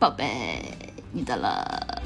[0.00, 0.64] 宝贝，
[1.12, 2.02] 你的了。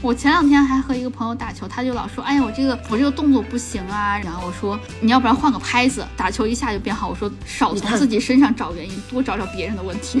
[0.00, 4.18] 我前两天还和一个朋友打球，他就老说，哎呀，我这个我这个动作不行啊。
[4.24, 7.10] 然后我说，你要不然换个拍子，打球一下就变好。
[7.10, 10.18] 我说，少从自己身上找原因，多找找别人的问题。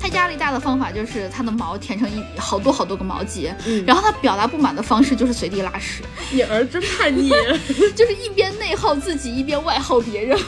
[0.00, 3.54] 他压力大的方法就是他的毛填成一好多好多个毛结，
[3.86, 6.02] 然后他表达不满的方式就是随地拉屎。
[6.30, 7.28] 你儿真叛逆，
[7.94, 10.38] 就是一边内耗自己，一边外耗别人。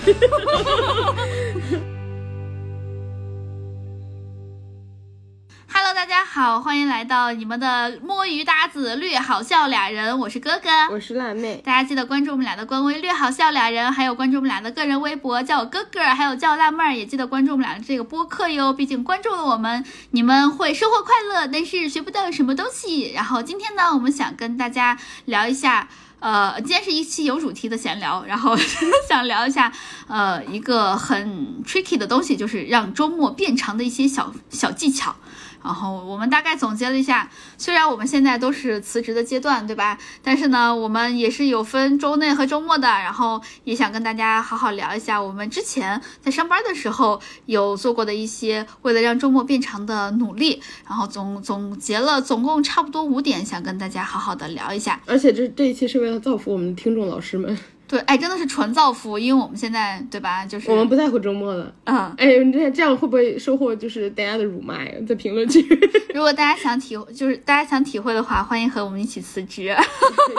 [6.15, 23.11] 家好，欢迎来到你们的摸鱼搭子略好笑俩人，我是哥哥，我是辣妹，大家记得关注我们俩的官微略好笑俩人，还有关注我们俩的个人微博，叫我哥哥，还有叫我辣妹儿，也记得关注我们俩的这个播客哟，毕竟关注了我们，你们会收获快乐，但是学不到什么东西。
[23.13, 25.89] 然后今天呢，我们想跟大家聊一下，
[26.21, 28.57] 呃，今天是一期有主题的闲聊，然后
[29.11, 29.73] 想聊一下，
[30.07, 35.17] 呃，一个很 tricky 的东西，就是让周末变长的一些小小技巧。
[35.65, 39.99] 然后我们大概总结了一下，虽然我们现在都是辞职的阶段，对吧？
[40.23, 42.87] 但是呢，我们也是有分周内和周末的。
[42.87, 50.61] 然后也想跟大家好好聊一下，我们之前在上班的时候有做过的一些为了让周末变长的努力。
[50.87, 55.01] 然后总总结了总共差不多五点，想跟大家好好的聊一下。
[55.07, 57.59] 而且这这一期是为了造福我们的听众老师们。
[57.87, 60.45] 对，哎，真的是纯造福，因为我们现在，对吧？
[60.47, 61.73] 就是我们不在乎周末了。
[61.85, 64.91] 嗯，哎，这这样会不会收获就是大家的辱骂呀？
[65.07, 65.61] 在评论区。
[66.15, 69.65] 如果大家想体，就是大家想体会的话，欢迎和我们一起辞职。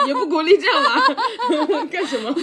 [0.06, 1.86] 也不鼓励这样吧？
[1.90, 2.34] 干什么？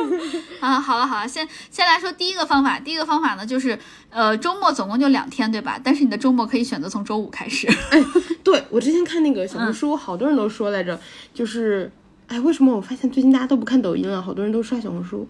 [0.60, 2.78] 啊，好了好了，先先来说第一个方法。
[2.78, 5.78] 第一个方法呢，就是呃，周末总共就两天，对吧？
[5.84, 7.68] 但是你的周末可以选择从周五开始。
[7.90, 8.02] 哎，
[8.42, 10.98] 对我之前看那个小红书，好多人都说来着，
[11.34, 11.92] 就是。
[12.28, 14.20] 哎，为什么我发现最近大家都不看抖音了？
[14.20, 15.26] 好多人都刷小红书。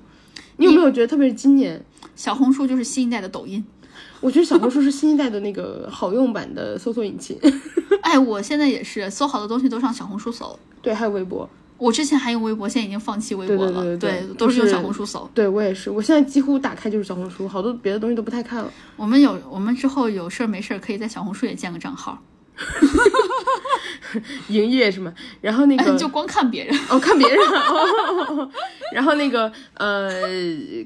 [0.57, 1.83] 你有没有觉得，特别是今年，
[2.15, 3.65] 小红书就是新一代的抖音？
[4.21, 7.39] 我觉得小红书是新一代的那个好用版的搜索引擎。
[8.03, 10.59] 哎，我现在也是，搜好多东西都上小红书搜。
[10.81, 11.49] 对，还有微博。
[11.79, 13.83] 我之前还用微博，现在已经放弃微博了。
[13.83, 15.29] 对对对，都是用小红书搜。
[15.35, 18.73] 对我也是，我现在几乎打开就是小红书，好多别的东西都不太看了。
[18.97, 22.19] 我们有，我们之后有事儿没事儿，可以在小红书也建个账号。
[24.49, 25.13] 营业什么？
[25.41, 27.39] 然后那个就光看别人哦，看别人。
[28.93, 30.11] 然后那个呃，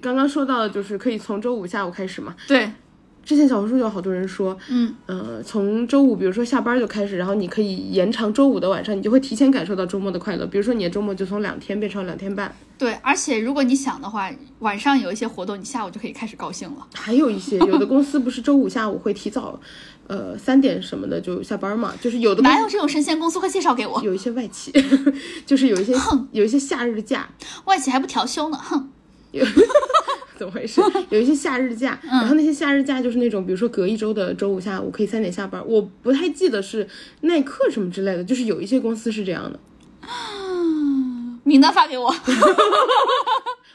[0.03, 2.35] 刚刚说到的就是可以从周五下午开始嘛。
[2.47, 2.71] 对。
[3.23, 10.47] 之前小红书有好多人说，嗯呃，从周五，比如说下班就开始，然后你可以延长周五的晚上，你就会提前感受到周末的快乐。
[10.47, 12.55] 比如说你的周末就从两天变成两天半。
[12.79, 16.87] 对，而且如果你想的话，晚上有一些活动，你下午就可以开始高兴了。
[16.95, 19.61] 还有一些有的公司不是周五下午会提早，
[20.07, 21.93] 呃，三点什么的就下班嘛？
[22.01, 23.39] 就是有的哪有这种神仙公司？
[23.39, 24.03] 快介绍给我。
[24.03, 24.73] 有一些外企，
[25.45, 27.29] 就是有一些哼，有一些夏日假，
[27.67, 28.91] 外企还不调休呢，哼。
[30.41, 30.81] 有怎么回事？
[31.11, 35.63] 有一些夏日假，然后那些夏日假就是那种，比如说隔一周的周五下午可以三点下班。
[35.67, 36.87] 我不太记得是
[37.23, 39.61] 耐克什么之类的，就是有一些公司是这样的。
[41.45, 42.07] 名单发给我。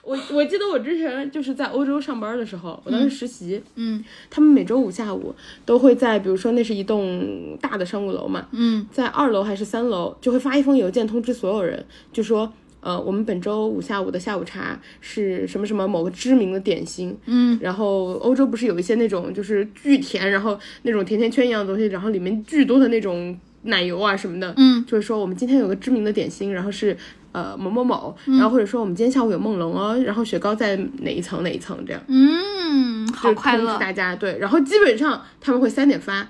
[0.04, 5.34] 我我记得我之前就是在欧洲上班的时候，我当时实习，嗯，他们每周五下午
[5.66, 12.52] 都会在，比如说那是一栋大的商务楼嘛，嗯，在二楼还是三楼就会发一封邮件通知所有人，就说。
[12.86, 26.96] 呃，我们本周五下午的下午茶是什么什么某个知名的点心，嗯，然后欧洲不是有一些那种就是巨甜，然后那种甜甜圈一样的东西，然后里面巨多的那种奶油啊什么的，嗯，就是说我们今天有个知名的点心，然后是
[27.32, 36.30] 呃某某某，然后或者说我们今天下午有梦龙哦，然后雪糕在哪一层哪一层这样，嗯，好快乐，大家对，然后基本上他们会三点发，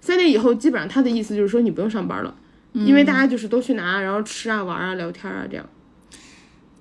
[0.00, 2.32] 三点以后基本上他的意思就是说你不用上班了，
[2.72, 5.68] 因为大家就是都去拿，然后吃啊玩啊聊天啊这样。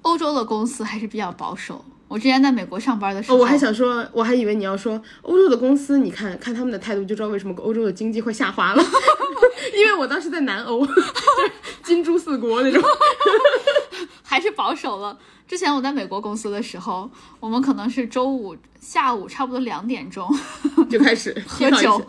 [0.08, 1.84] 欧洲的公司还是比较保守。
[2.08, 8.82] 我之前在美国上班的时候，我还想说，我还以为你要说欧洲的公司，你看看他们的态度就知道为什么欧洲的经济会下滑了。
[9.76, 10.88] 因为我当时在南欧，
[11.84, 12.82] 金珠四国那种，
[14.24, 15.20] 还是保守了。
[15.46, 20.26] 之前我在美国公司的时候，我们可能是周五下午差不多两点钟
[20.90, 22.02] 就开始喝酒。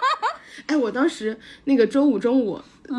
[0.68, 2.58] 哎，我当时那个周五中午。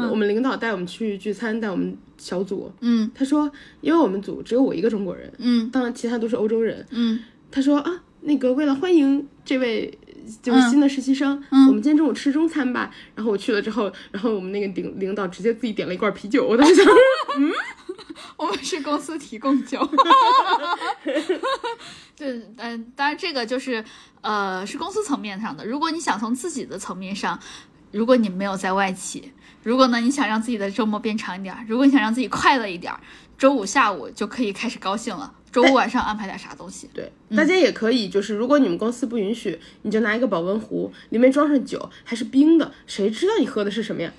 [0.10, 2.72] 我们领导带我们去聚餐，带我们小组。
[2.82, 3.50] 嗯，他说，
[3.82, 5.32] 因为我们组只有我一个中国人。
[5.38, 6.86] 嗯，当然其他都是欧洲人。
[6.90, 9.98] 嗯，他说啊，那个为了欢迎这位
[10.42, 12.92] 就是新的实习生，我们今天中午吃中餐吧。
[13.16, 16.46] 然后我去了之后，然后我们那个领领导直接自己点了一罐啤酒。
[16.46, 16.86] 我当时想，
[17.40, 17.52] 嗯，
[18.36, 19.88] 我们是公司提供酒。
[22.18, 23.84] 对，嗯，当然这个就是
[24.22, 25.66] 呃是公司层面上的。
[25.66, 27.40] 如果你想从自己的层面上，
[27.92, 29.32] 如果你没有在外企。
[29.68, 32.94] 如果呢，你想让自己的周末变长一点，如果你想让自己快乐一点，
[33.38, 35.30] 周五下午就可以开始高兴了。
[35.52, 36.90] 周五晚上安排点啥东西。
[36.94, 44.10] 对，大家也可以，就是如果你们公司不允许，你就拿一个保温壶，里面装上酒，还是冰的，谁知道你喝的是什么呀？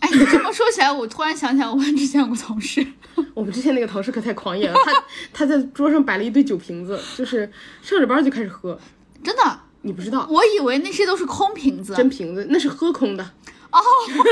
[0.00, 2.84] 哎，你这么说起来，我突然想起来，我们之前有个同事，
[3.32, 7.48] 我们之前那个同事可太狂野了，他他在桌上摆了一堆酒瓶子，就是
[7.80, 8.76] 上着班就开始喝，
[9.22, 11.94] 真的，你不知道，我以为那些都是空瓶子。
[11.94, 13.30] 真瓶子那是喝空的，
[13.72, 13.80] 哦，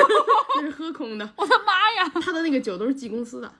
[0.56, 2.10] 那是喝空的，我的妈呀！
[2.22, 3.52] 他的那个酒都是寄公司的，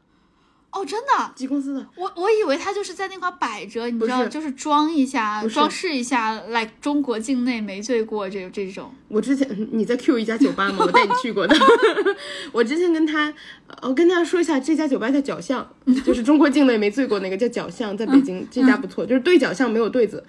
[0.72, 8.92] 哦，真的，寄公司的，我我以为他就是在那块摆着，你知道，是就是装一下，装饰一下，来中国境内没醉过这这种。
[9.08, 10.76] 我之前你在 Q 一家酒吧吗？
[10.86, 11.56] 我带你去过的。
[12.52, 13.32] 我之前跟他，
[13.68, 15.66] 呃我跟大家说一下，这家酒吧叫角巷，
[16.04, 20.22] 就是中国境内没醉过那个叫角巷，在北京这家不错，就是对角巷没有对子。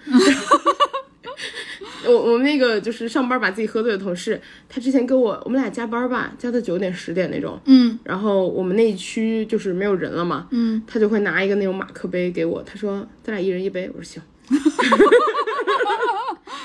[2.10, 14.22] 我我们那个就是上班把自己喝醉的同事，他之前跟我我们俩加班吧，加到九点十点那种，嗯然后我们那一区就是没有人了嘛，嗯，他就会拿一个那种马克杯给我，他说咱俩一人一杯，我说行。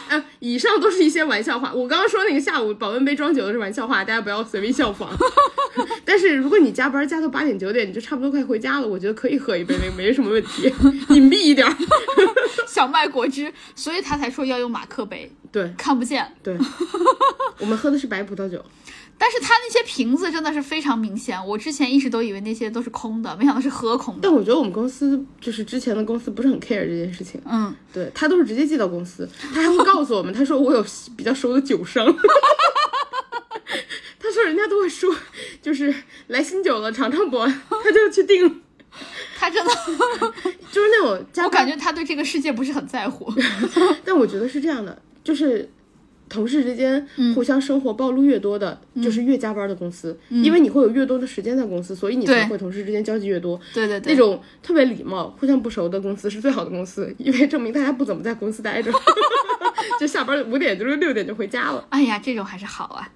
[0.10, 1.74] 啊， 以上都是一些玩笑话。
[1.74, 5.10] 我刚刚说那个下午保温杯装酒的是玩笑话，大家不要随便效仿。
[6.06, 10.64] 但是如果你加班加到八点九点，你就差不多快回家了，我觉得可以喝一杯，没没什么问题，
[11.10, 11.76] 隐蔽一点儿。
[12.68, 16.26] 小麦果汁，所以他才说要用马克杯，对看不见。
[16.44, 16.58] 对，
[17.60, 18.64] 我们喝的是白葡萄酒。
[19.18, 24.20] 但是他那些瓶子真的是非常明显，我之前一直都以为那些都是空的，没想到是喝空的。
[24.24, 30.86] 但我觉得我们公司就是之前的公司不是很 care 这件事情，嗯，对他都是直接寄到公司，他还会告诉我们，他说我有
[31.16, 32.06] 比较熟的酒商。
[34.20, 35.16] 他说人家都会说，
[35.62, 35.94] 就是
[36.28, 37.38] 来新酒了，尝尝不？
[37.84, 38.62] 他就去订，
[39.38, 39.72] 他真的，
[40.72, 43.32] 就是那种我感觉他对这个世界不是很在乎。
[44.04, 45.70] 但我觉得是这样的，就是
[46.28, 53.60] 同事之间互相生活暴露越多的，就是越加班的公司，因为你会有越多的时间在公司，所以你才会同事之间交际越多。
[53.74, 58.92] 对对对，那种特别礼貌、互相不熟的公司是最好的公司， 因为证明大家不怎么在公司待着，
[60.00, 61.86] 就下班五点就是六点就回家了。
[61.90, 63.08] 哎呀，这种还是好啊。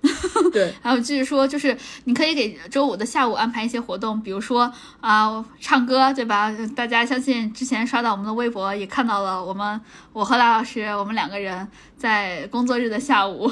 [0.54, 6.54] 对，还有继续说，就是你可以给周五的下午安排一些活动，比如说啊、唱歌，对吧？
[6.76, 9.80] 大家相信之前刷到我们的微博也看到了，我们
[10.14, 11.68] 我和赖老师，我们两个人
[11.98, 13.51] 在工作日的下午，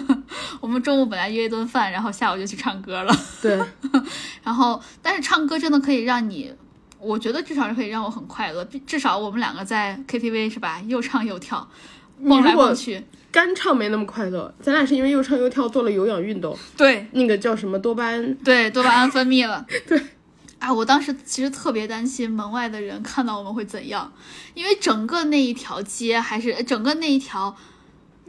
[0.60, 3.16] 我们中午本来约一顿饭，然后下午就去唱歌了。
[3.40, 3.58] 对，
[4.42, 6.52] 然后，但是唱歌真的可以让你，
[6.98, 8.64] 我觉得至少是可以让我很快乐。
[8.86, 11.66] 至少我们两个在 KTV 是吧，又唱又跳，
[12.22, 13.02] 蹦来蹦去。
[13.30, 19.64] 干唱没那么快乐，咱俩是因为又唱又跳做了有氧运动，对，那个叫什么多巴胺，对，多巴胺分泌了。
[19.88, 19.98] 对，
[20.58, 24.12] 啊，我当时其实特别担心门外的人看到我们会怎样，
[24.52, 27.56] 因为整个那一条街还是呃整个那一条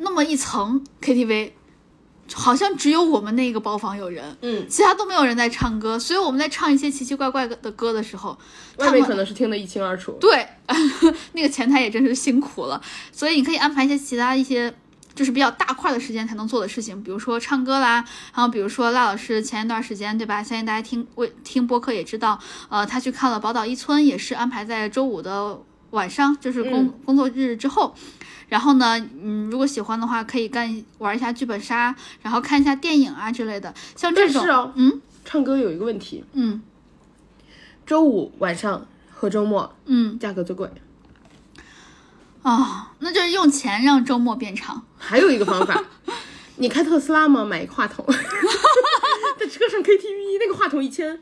[0.04, 1.52] 那么一层 KTV，
[2.34, 8.38] 好像只有我们那个包房有人，嗯，其他都没有人在唱歌，所以我们在唱一些奇奇怪怪的歌的时候，
[8.78, 10.12] 他们可能是听得一清二楚。
[10.20, 10.48] 对，
[11.34, 14.74] 那个前台也真是辛苦了，所以你可以安排一些其他一些
[15.14, 18.04] 就是比较大块的时间才能做的事情，比如说唱歌啦，
[18.34, 20.42] 然后比如说赖老师前一段时间对吧？
[20.42, 22.40] 相信大家听为听播客也知道，
[22.70, 25.62] 呃，他去看了宝岛一村，也是安排在周五的
[25.92, 27.94] 晚上，就是工、工作日之后。
[28.54, 33.74] 然后呢，嗯，如果喜欢的话，可以干玩一下剧本杀，然后看一下电影啊之类的。
[33.96, 36.62] 像这种，是哦，嗯唱歌有一个问题，嗯
[37.84, 40.70] 周五晚上和周末嗯价格最贵。
[42.44, 44.83] 啊、那就是用钱让周末变长。
[45.00, 45.83] 还有一个方法，
[46.57, 47.44] 你开特斯拉吗？
[47.44, 48.06] 买一个话筒，
[49.40, 51.19] 在车上 KTV 那个话筒一千，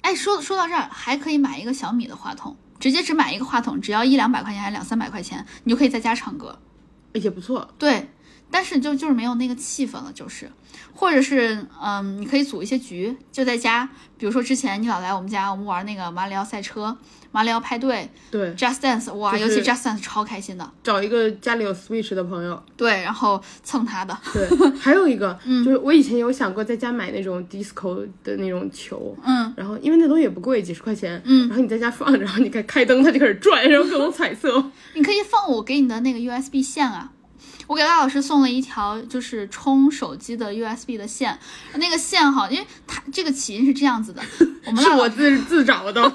[0.00, 6.58] 哎，说说到这儿，还可以买一个小米的话筒，直接只买一个话筒，只要一两百块钱还是两三百块钱，你就可以在家唱歌。
[7.14, 7.74] 也不错。
[7.78, 8.10] 对，
[8.50, 10.50] 但是就就是没有那个气氛了，就是，
[10.94, 16.96] 或者是嗯，你可以组一些局，就在家，比如说之前你老来我们家，我们玩那个马里奥赛车、
[17.32, 20.70] 马里奥派对、对，Just Dance，哇，就是尤其 Just Dance 超开心的。
[20.82, 22.62] 找一个家里有 Switch 的朋友。
[22.76, 24.48] 对，然后蹭他的，对，
[24.78, 34.70] 还有一个、 就是我以前有想过在家买那种 disco 的那种球，嗯，然后因为那东西也不贵，几十块钱，嗯然后你在家放着，然后你开开灯，它就开始转，然后各种彩色。
[34.94, 37.10] 你可以放我给你的那个 USB 线啊。
[37.66, 41.38] 我给赖老师送了一条就是充手机的 USB 的线，
[41.74, 44.22] 那个线哈，因为它这个起因是这样子的，
[44.66, 46.02] 我们是我自自找的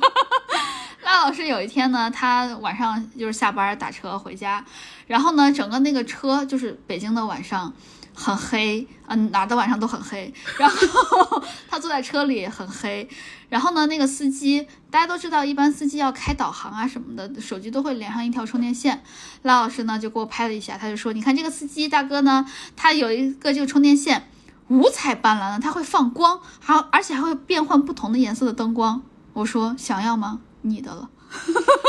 [1.03, 4.63] 赖老师有一天呢，他晚上就是下班打车回家，
[5.07, 7.73] 然后呢，整个那个车就是北京的晚上
[8.19, 10.33] 很黑，嗯，哪儿的晚上都很黑。
[10.57, 13.07] 然后 他坐在车里很黑，
[13.47, 19.01] 然后呢，那个司机大家都知道，一般司机要开导航啊什么的，手机都会连上一条充电线。
[19.43, 22.45] 赖老师呢就给我拍了一下，他就说：“你看这个司机大哥呢，
[22.75, 24.29] 他有一个这个充电线。”
[24.69, 29.01] 五彩斑斓的，它会放光，还而且还会变换不同的颜色的灯光。
[29.33, 30.41] 我说想要吗？
[30.61, 31.09] 你的了。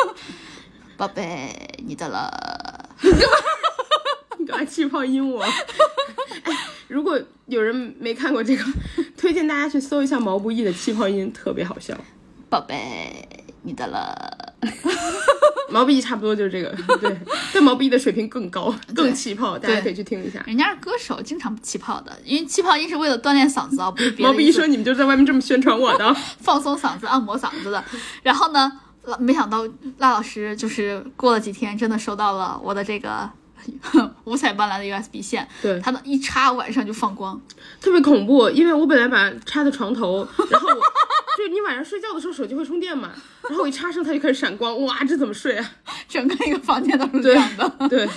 [0.97, 2.89] 宝贝，你的了。
[4.65, 5.43] 气泡音我？
[5.43, 5.53] 哎，
[6.89, 8.65] 如果有人没看过这个，
[9.17, 11.97] 推荐大家去搜一下毛不易的气泡音，特别好笑。
[12.49, 13.29] 宝贝，
[13.63, 14.55] 你的了。
[15.71, 17.17] 毛不易差不多就是这个，对，
[17.55, 20.43] 但毛不易的水平更高，更气泡，大家可以去听一下。
[20.45, 24.29] 人家是歌手，经常气泡的，因为气泡音是为了锻炼嗓子啊，不是别的。
[24.29, 27.85] 毛不易说：“你们就在外面这么宣传我的， 放松嗓子、按摩嗓子的。”
[28.25, 28.73] 然后呢，
[29.21, 29.65] 没想到
[29.99, 33.31] 赖老师就是过了几天，真的收到了我的这个
[34.25, 37.41] 五彩斑斓的 USB 线，对，它的一插晚上就放光，
[37.81, 38.49] 特别恐怖。
[38.51, 40.83] 因为我本来把它插在床头，然后我
[41.39, 43.11] 就你晚上睡觉的时候手机会充电嘛，
[43.49, 45.71] 然后我一插上它就开始闪光，哇，这怎么睡啊？
[46.09, 47.89] 整个一个房间都是亮的。
[47.89, 48.09] 对，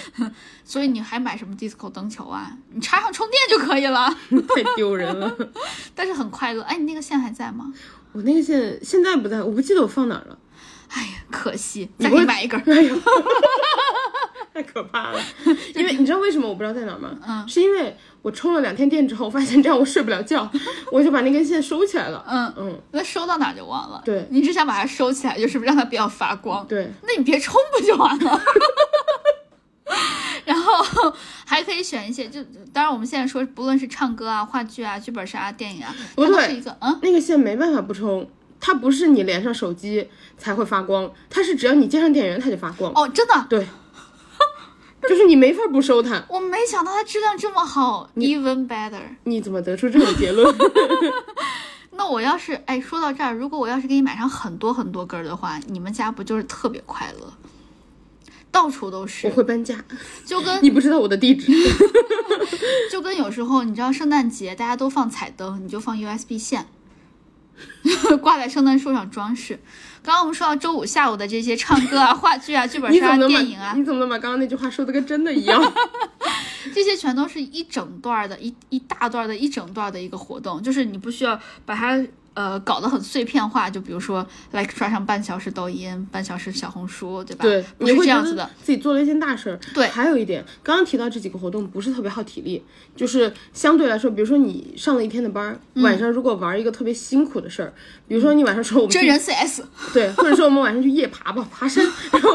[0.66, 2.52] 所以你还买什么 disco 灯球啊？
[2.74, 4.10] 你插上充电就可以了。
[4.56, 5.38] 太丢人了，
[5.96, 6.64] 但是很快乐。
[6.64, 7.72] 哎，你那个线还在吗？
[8.14, 10.38] 我那个线现在不在，我不记得我放哪儿了。
[10.90, 12.60] 哎呀，可惜，再给你买一根。
[12.68, 12.96] 哎呀，
[14.54, 15.20] 太可怕了！
[15.76, 17.10] 因为你知道为什么我不知道在哪吗？
[17.28, 20.50] 嗯，是因为我充了两天电之后，发现这样我睡不了觉，
[20.92, 22.24] 我就把那根线收起来了。
[22.28, 24.02] 嗯嗯，那收到哪儿就忘了。
[24.06, 26.66] 对，你只想把它收起来，就是让它不要发光。
[26.68, 28.42] 对，那你别充不就完了？
[30.46, 30.74] 然后
[31.46, 32.44] 还可以选一些，就
[32.74, 38.28] 当然我们现在说，不论是唱歌啊、话剧啊、剧本杀、啊电影啊，它都是一个嗯，那个线没办法不充，
[38.60, 40.08] 它不是你连上手机
[40.38, 42.92] 才会发光，它是只要你接上电源它就发光。
[42.94, 43.66] 哦，真的，对，
[45.10, 46.24] 就是你没法不收它。
[46.30, 49.02] 我没想到它质量这么好，even better。
[49.26, 50.56] 你怎么得出这种结论？
[51.96, 57.34] 那我要是哎，说到这儿，如果我要是给你买上很多很多根儿的话，你们家不就是特别快乐？
[58.52, 59.76] 到处都是，我会搬家，
[60.26, 61.52] 就跟你不知道我的地址，
[62.92, 66.68] 就跟有时候你知道圣诞节大家都放彩灯，你就放 USB 线，
[68.22, 69.60] 挂在圣诞树上装饰。
[70.04, 75.74] 刚刚我们说到周五下午的这些唱歌啊、 话剧啊、剧本杀、电影啊，你怎么能把刚刚那句话说的跟真的一样？
[76.76, 82.04] 这些全都是一整段的一一大段的一整段的一个活动，就是你不需要把它。
[82.34, 87.44] 呃，搞得很碎片化，就比如说来刷上半小时抖音，半小时小红书，对吧？
[87.44, 89.60] 对，不是这样子的，自己做了一件大事儿。
[89.74, 92.64] 对，还有一点，刚刚提到这几个活动不是特别耗体力，
[92.96, 97.74] 就是相对来说，比如说你上了一天的班，晚上如果玩一个特别辛苦的事儿，
[98.08, 99.62] 比如说你晚上说我们真人 CS，
[99.94, 102.30] 对，或者说我们晚上去夜爬吧，爬山， 然后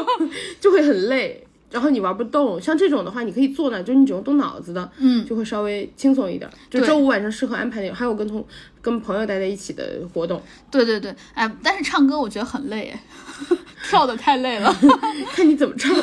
[0.61, 1.45] 就会很累。
[1.71, 6.49] 然后你玩不动，像这种的话，你可以坐那，就是你只用动脑子的，嗯，就会稍微轻松一点。
[6.69, 8.45] 就周五晚上适合安排那种，还有跟同
[8.81, 10.41] 跟朋友待在一起的活动。
[10.71, 12.93] 对对对，哎，但是唱歌我觉得很累，
[13.89, 14.73] 跳的太累了，
[15.33, 15.95] 看你怎么唱。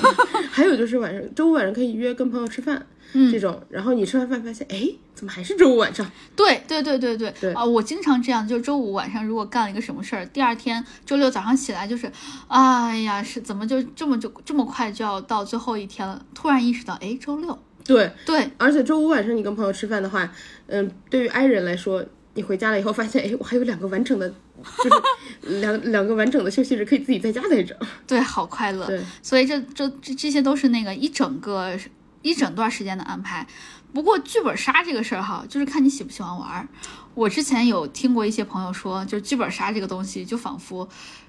[0.50, 6.10] 还有就是晚上周五晚上可以约跟朋友吃饭，嗯，这种，然后你吃完饭发现，哎，怎么还是周五晚上？
[6.34, 7.64] 对对对对对对啊！
[7.64, 12.10] 我经常这样，就周五晚上如果干了一个什么事儿，第二天周六早上起来就是，
[12.48, 16.24] 哎呀，是怎么就这么就这么快就要到最后一天了？
[16.34, 17.58] 突然意识到，哎，周六。
[17.84, 20.28] 对对，而且周五晚上你跟朋友吃饭的话，
[20.66, 24.90] 嗯，对于 i 人来说，你回家了以后发现，哎，我还有两个完整的，就是
[25.60, 27.78] 两两个完整的休息日可以自己在家待着。
[28.04, 28.84] 对，好快乐。
[28.88, 31.78] 对，所以这这这这些都是那个一整个
[32.26, 33.46] 一整段时间的安排。
[33.94, 36.68] 不过剧本杀这个事儿哈，就是看你喜不喜欢玩儿。
[37.14, 40.86] 我之前有听过一些朋友说，就剧本杀这个东西，就仿佛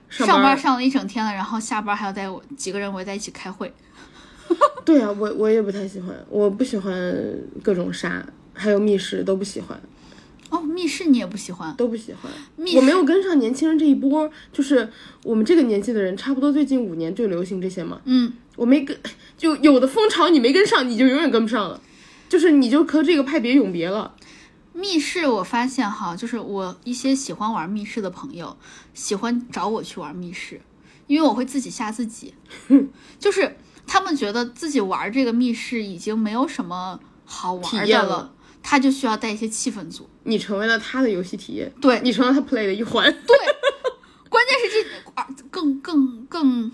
[0.09, 2.27] 上班上了一整天了，然后下班还要带
[2.57, 3.71] 几个人围在一起开会。
[4.83, 6.93] 对啊，我我也不太喜欢，我不喜欢
[7.63, 9.79] 各种杀，还有密室都不喜欢。
[10.49, 11.75] 哦，密室你也不喜欢？
[11.75, 12.31] 都不喜欢。
[12.75, 14.89] 我没有跟上年轻人这一波，就是
[15.23, 17.99] 我们这个年纪的人，差不多最近五年就流行这些嘛。
[18.05, 18.99] 嗯，我没跟，
[19.37, 21.79] 就有的风潮你没跟上，你就永远跟不上了，
[22.27, 24.13] 就是你就和这个派别永别了。
[24.73, 28.57] 密室我发现哈，就是我一些喜欢玩密室的朋友，
[28.93, 30.61] 喜欢找我去玩密室，
[31.07, 32.33] 因为我会自己吓自己，
[33.17, 40.07] 就是他们觉得自己玩这个密室已经没有什么好玩的了，他就需要带一些气氛组。
[40.23, 43.03] 你成为了他的游戏体验，对你成了他 play 的一环。
[43.25, 43.37] 对，
[44.29, 46.71] 关键是这啊，更更更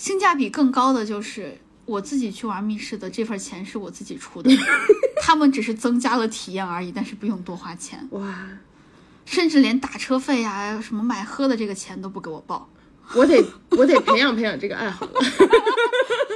[0.00, 4.50] 性价比更高的就是我自己去玩密室的这份钱是我自己出的，
[5.20, 8.08] 他们只是增加了体验而已，但是不用多花钱。
[8.12, 8.48] 哇，
[9.26, 12.66] 甚至连打车费呀、什么买喝的这个钱都不给我报。
[13.12, 15.12] 我得我得培养培养这个爱好了。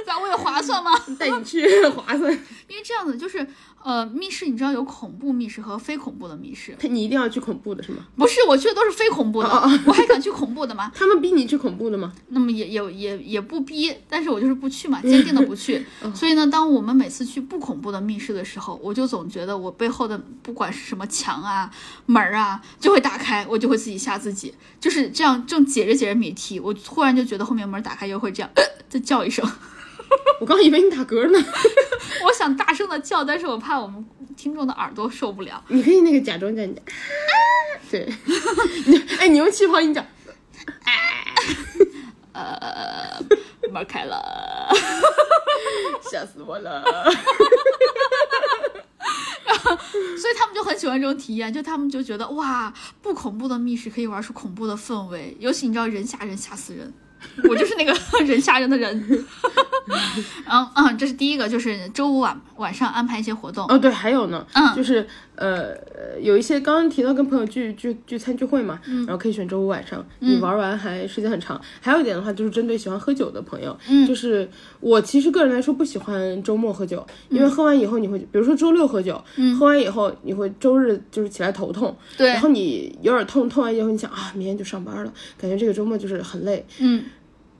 [0.05, 0.91] 咋为了划算吗？
[1.19, 2.31] 带你去划算。
[2.67, 3.45] 因为这样子就是，
[3.83, 7.99] 呃，密室你知道有恐怖密室和非恐怖的密室，他你一定要去恐怖的是吗？
[8.15, 10.91] 不是我去的都是非恐怖的，哦哦我还敢去恐怖的吗？
[10.95, 12.11] 他们逼你去恐怖的吗？
[12.29, 15.85] 那么也也也也不逼，但是我就是不去嘛，坚定的不去。
[16.15, 21.69] 所以呢，当我们每次去不恐怖的密室的时候，我就总觉得我背后的不管是什么墙啊、
[22.07, 24.53] 门儿啊，就会打开，我就会自己吓自己。
[24.79, 29.47] 就是这样，正解着解着谜题，我突然就觉得后面门打开又会这样，呃、再叫一声。
[30.39, 31.39] 我刚以为你打嗝呢。
[32.25, 35.63] 我想大声的叫，但是我怕我们听众的耳朵受不了。
[35.67, 36.83] 你可以那个假装叫你讲，
[37.91, 38.11] 对，
[38.87, 40.05] 你 哎，你用气泡音讲，
[42.33, 43.19] 呃，
[43.71, 44.21] 门开了。
[46.11, 46.83] 吓死我了。
[50.17, 56.93] 所以他们就很喜欢这种体验，就他们就觉得哇，不恐怖的密室可以玩出恐怖的氛围，尤其你知道人吓人吓死人，
[57.49, 59.25] 我就是那个人吓人的人。
[60.49, 63.65] 嗯嗯，这是第一个，就是周五晚晚上安排一些活动。
[63.67, 71.59] 哦，对，还有呢，嗯就是呃呃，有一些刚刚提到跟朋友聚聚聚餐聚会嘛，然后可以选周五晚上，你玩完还时间很长。
[71.81, 74.49] 还有一点的话，就是针对喜欢喝酒的朋友，嗯就是
[74.79, 79.23] 我其实个人来说不喜欢周末喝酒，因为喝完以后你会，比如说周六喝酒，
[79.59, 87.03] 喝完以后你会周日就是起来头痛，对然后你有点痛，痛完以后你想啊，明天就上班了，感觉这个周末就是很累，嗯，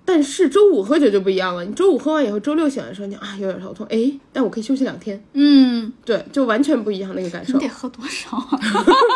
[0.07, 7.65] 但是周五喝酒就不一样了，你周五喝完以后，周六醒来的时候你啊有点头痛，哎，但我可以休息两天，嗯，对，就完全不一样那个感受你。
[7.65, 8.59] 得喝多少啊？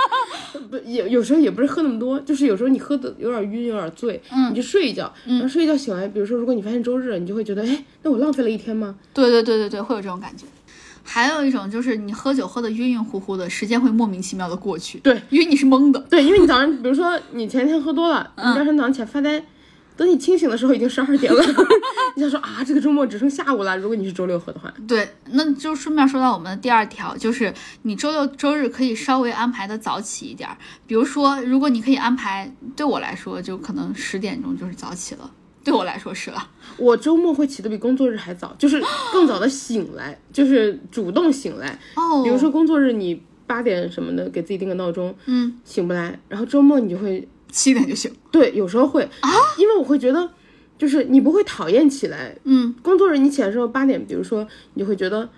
[0.70, 8.96] 不有有时候也不是喝那么多，就是有时候你喝的有点晕，有点醉，嗯你就睡一觉，然后睡一觉醒来，比如说如果你发现周日了，你就会觉得，哎，那我浪费了一天吗？
[9.14, 10.46] 对对对对对，会有这种感觉。
[11.04, 16.00] 还有一种就是你喝酒喝的晕晕乎乎的，时间会莫名其妙的过去，对，因为你是懵的。
[16.10, 19.44] 对，因为你早上，比如说你前天喝多了，你第二天早上起来发呆，
[20.00, 21.44] 等你清醒的时候已经十二点了，
[22.16, 23.78] 你想说啊，这个周末只剩下午了。
[23.78, 30.56] 如果你是周六喝的话，对，那就顺便说到我们的第二条，就是你周六周日可以稍微安排的早起一点儿。
[30.88, 35.30] 比如说，如果你可以安排，对我来说就可能十点钟就是早起了，
[35.66, 36.48] 对我来说是了。
[36.78, 41.78] 我周末会起的比工作日还早，就是更早的醒来，就是主动醒来。
[41.96, 48.12] 哦，比如说工作日你八点什么的给自己定个闹钟，嗯，醒不来，然后周末你就会七点就醒。
[48.32, 50.30] 对，有时候会啊，因为我会觉得，
[50.78, 52.38] 就是你不会讨厌起来。
[52.44, 55.30] 嗯，工作日你起来的时候八点，比如说你就会觉得，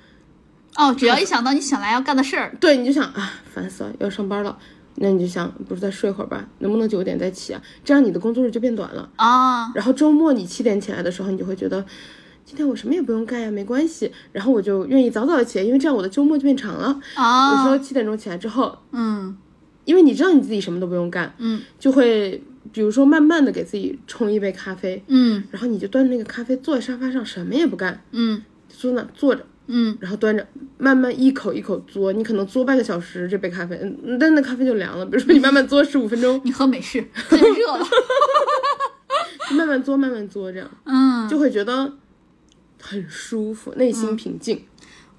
[0.75, 4.57] 哦，只要一想到你醒来要干的事儿，对，你就想啊，烦死了，要上班了。
[4.95, 6.45] 那你就想，不是再睡会儿吧？
[6.59, 7.61] 能不能九点再起啊？
[7.83, 9.09] 这样你的工作日就变短了。
[9.15, 11.83] 啊，然后周末你七点起来的时候，你就会觉得，
[12.45, 14.11] 今天我什么也不用干呀，没关系。
[14.33, 17.51] 然后我就愿意早早的起来，因为这样我的周末就变长了啊。
[17.51, 19.35] 有时啊，候七点钟起来之后，嗯
[19.85, 22.41] 因为你知道你自己什么都不用干，嗯就会
[22.71, 32.11] 比如说慢慢的给自己冲一杯咖啡，嗯然后你就端着那个咖啡坐在沙发上，什么也不干，嗯坐那坐着，嗯，然后端着，慢慢一口一口嘬。
[32.13, 35.05] 你可能嘬半个小时这杯咖啡，嗯，但那咖啡就凉了。
[35.05, 37.85] 比如说你慢慢嘬十五分钟， 你喝美式，太热了。
[39.49, 41.93] 就慢慢嘬，慢慢嘬，这样嗯，就会觉得
[42.81, 44.63] 很舒服，内心平静。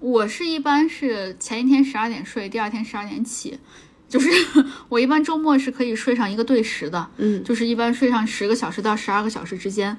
[0.00, 3.58] 我是一般是前一天十二点睡，第二天十二点起，
[4.12, 4.28] 就是
[4.90, 9.96] 我一般周末是可以睡上一个对时的，嗯，就是一般睡上十个小时到十二个小时之间。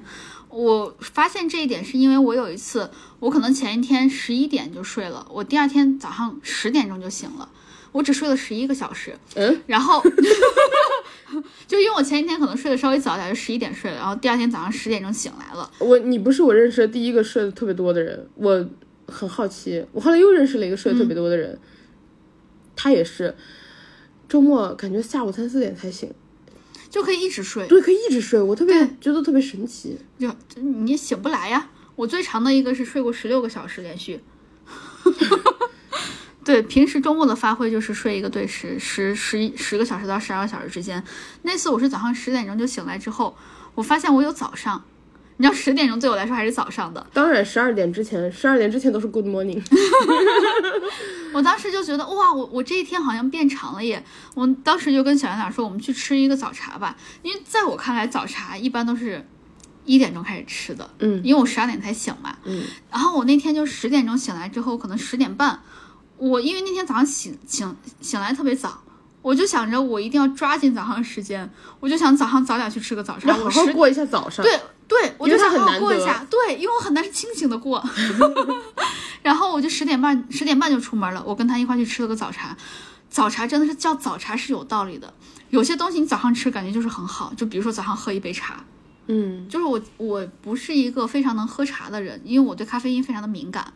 [0.48, 7.48] 我发现这一点是因为我有一次，我可能前一天十一点就睡了，我第二天早上十点钟就醒了，
[7.90, 10.00] 我只睡了十一个小时，嗯，然后
[11.66, 15.68] 就因为我前一天可能睡得稍微早点，就十一点睡了，然后第二天早上十点钟醒来了。
[15.80, 18.64] 我你不是我认识的第一个睡得特别多的人，我
[19.08, 19.84] 很好奇。
[19.90, 21.58] 我后来又认识了一个睡得特别多的人，
[22.76, 23.34] 他也是
[24.34, 26.12] 周末感觉下午三四点才醒，
[26.90, 29.96] 就可以一直睡，对，可以一直睡，我特别觉得特别神奇。
[30.18, 31.70] 就就你醒不来呀。
[31.94, 34.20] 我最长的一个是睡过十六个小时连续。
[36.44, 41.00] 对，平时周末的发挥就是睡一个对十，十十一十个小时到十二个小时之间。
[41.42, 43.36] 那次我是早上十点钟就醒来之后，
[43.76, 44.84] 我发现我有早上，
[45.36, 47.04] 你知道十点钟对我来说还是早上的。
[47.12, 49.60] 当然，十二点之前，十二点之前都是 Good morning。
[51.34, 54.04] 我当时就觉得哇，我我这一天好像变长了耶！
[54.34, 59.26] 我当时就跟小圆脸说，我们去吃一个早茶吧，因为在我看来，早茶一般都是
[59.84, 65.60] 一点钟开始吃的，嗯因为我十二点才醒嘛，嗯，然后我那天就十点钟醒来之后，可能十点半，
[66.16, 68.80] 我因为那天早上醒醒醒来特别早。
[69.22, 73.32] 我就想着我一定要抓紧早上时间，我就想早上早点去吃个早茶。
[73.32, 74.44] 好好过一下早上。
[74.44, 74.54] 对
[74.86, 77.82] 对，我就想好难过一下，对，因为我很难是清醒的过。
[79.22, 82.56] 然后我就十点半十点半就出门了，我跟他一块去吃了个早茶。
[83.08, 85.14] 早茶真的是叫早茶是有道理的，
[85.50, 88.64] 有些东西你早上吃感觉就是很好，就比如说早上喝一杯茶，
[89.06, 93.72] 嗯，就是我我不是一个非常能喝茶的人，因为我对咖啡因非常的敏感。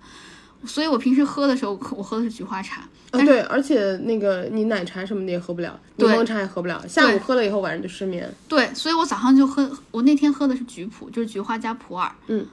[0.64, 2.83] 所以我平时喝的时候，我喝的是菊花茶。
[3.11, 8.31] 啊，对，而且那个你奶茶什么的也喝不了，柠檬茶也喝不了，下午喝了以后晚上就失眠。
[8.47, 12.12] 对，所以我早上就喝，我那天喝的是菊普，就是菊花加普洱。
[12.27, 12.44] 嗯，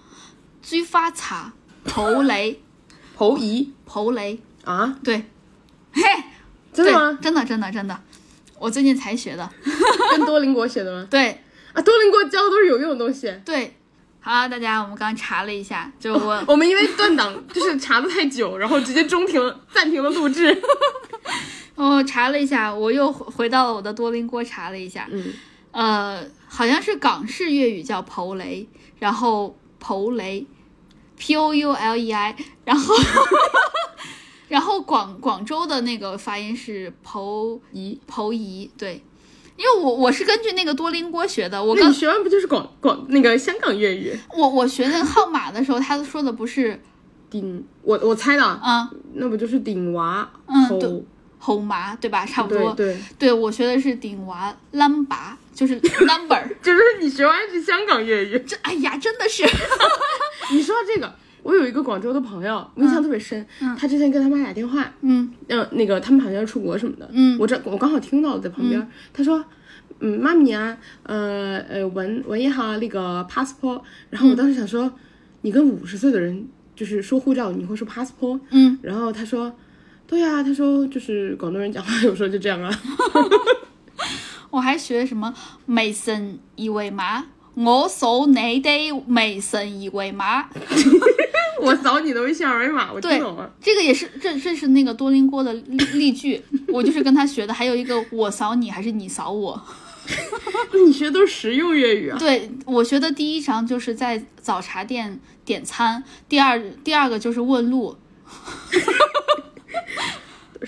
[0.61, 1.51] 菊花茶，
[1.83, 2.61] 普雷，
[3.15, 5.25] 侯姨普雷，啊，对，
[5.91, 6.01] 嘿，
[6.71, 7.19] 真的吗？
[7.21, 7.99] 真的，真的，真的，
[8.57, 9.49] 我最近才学的。
[10.15, 11.05] 跟多邻国学的吗？
[11.09, 11.41] 对，
[11.73, 13.33] 啊，多邻国教的都是有用的东西。
[13.43, 13.75] 对。
[14.25, 20.59] 好，大家，我们刚查了一下，就是我我们因为断档，就是查的太久，然后直接中停了，暂停了录制。
[21.75, 25.31] 我 查了一下，我又回回到了我的多邻国查了一下，嗯，
[25.69, 30.47] 呃，好像是港式粤语叫蒲雷，然后蒲雷
[31.19, 32.35] ，P O U L E I，
[32.65, 32.95] 然后
[34.49, 39.03] 然后广广州的那个发音是蒲仪，蒲姨，对，
[39.57, 44.17] 因为我我是根据那个多邻国学的，我那刚你学完不就是广广那个香港粤语？
[44.37, 46.81] 我我学那个号码的时候，他说的不是
[47.29, 50.29] 顶，我我猜的，啊那不就是顶娃？
[50.47, 51.03] 嗯对
[51.37, 52.25] 后麻对吧？
[52.25, 55.15] 差不多，对对，对我学的是顶娃 number，
[55.53, 55.75] 就是
[56.07, 58.39] number，就是你学完是香港粤语。
[58.47, 59.43] 这哎呀，真的是。
[60.51, 61.13] 你说到这个，
[61.45, 63.45] 我有一个广州的朋友，我印象特别深。
[63.77, 68.89] 他之前跟他妈打电话，嗯嗯、那个他们好像要出国什么的，嗯我这我刚好听到了在旁边。
[69.13, 69.45] 他说，
[69.99, 73.79] 嗯，妈咪啊，呃呃，闻闻一下那个 passport。
[74.09, 74.91] 然后我当时想说，
[75.41, 78.39] 你跟五十岁的人就是说护照，你会说 passport？
[78.49, 79.55] 嗯，然后他说，
[80.07, 82.71] 对呀、他说就是广东人讲话有时候就这样啊。
[84.49, 85.31] 我还学什么
[85.67, 87.21] 微信二維碼，
[87.63, 90.49] 我扫你的微信二维码。
[91.61, 97.53] 我扫你的微信二维码，我听懂了。，这个也是这这是那个多邻国的例例句， 我就是跟他学的。
[97.53, 99.59] 还有一个我扫你还是你扫我？
[100.85, 102.17] 你学的都是实用粤语啊。
[102.19, 107.97] 对我学的第一章就是在早茶店点餐，第二第二个就是问路。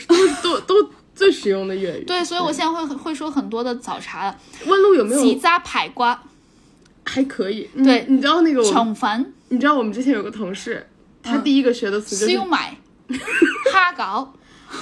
[0.07, 2.03] 都都都最实用的粤语。
[2.05, 6.23] 对，所以我现在会会说很多的早茶，问路有没有鸡渣排瓜、
[7.17, 7.67] 还可以？
[7.73, 10.85] 你对你知道那个我们，腸粉、你知道我们之前有个同事，
[11.23, 12.69] 他第一个学的词就是，燒賣、
[13.09, 14.27] 蝦餃。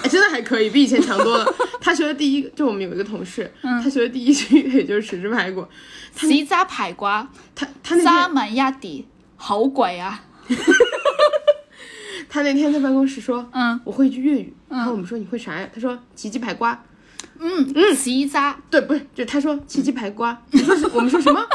[0.04, 1.46] 哎，真的还可以，比以前强多了。
[1.80, 5.66] 他学的第一个，就我们有一个同事，嗯他学的第一句粤语就是豉汁排骨。
[6.18, 7.06] 豉渣排骨、
[7.54, 9.06] 他他那天三文一碟，
[9.38, 10.24] 好貴啊！
[12.28, 14.54] 他那天在办公室说，嗯我会一句粤语。
[14.70, 15.70] 然后我们说你会啥呀？
[15.74, 16.84] 他说奇鸡排瓜。
[17.38, 20.42] 嗯嗯，雞渣对，不是，就他说奇鸡排瓜。
[20.52, 21.46] 我说我们说什么？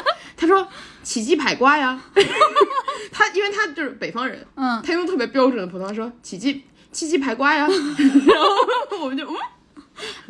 [0.41, 0.67] 他说
[1.03, 2.01] 起鸡排瓜呀。
[3.13, 7.69] 他因为他就是北方人，嗯，他用特别标准的普通话说起鸡起鸡排瓜呀。
[7.69, 9.37] 然后我们就嗯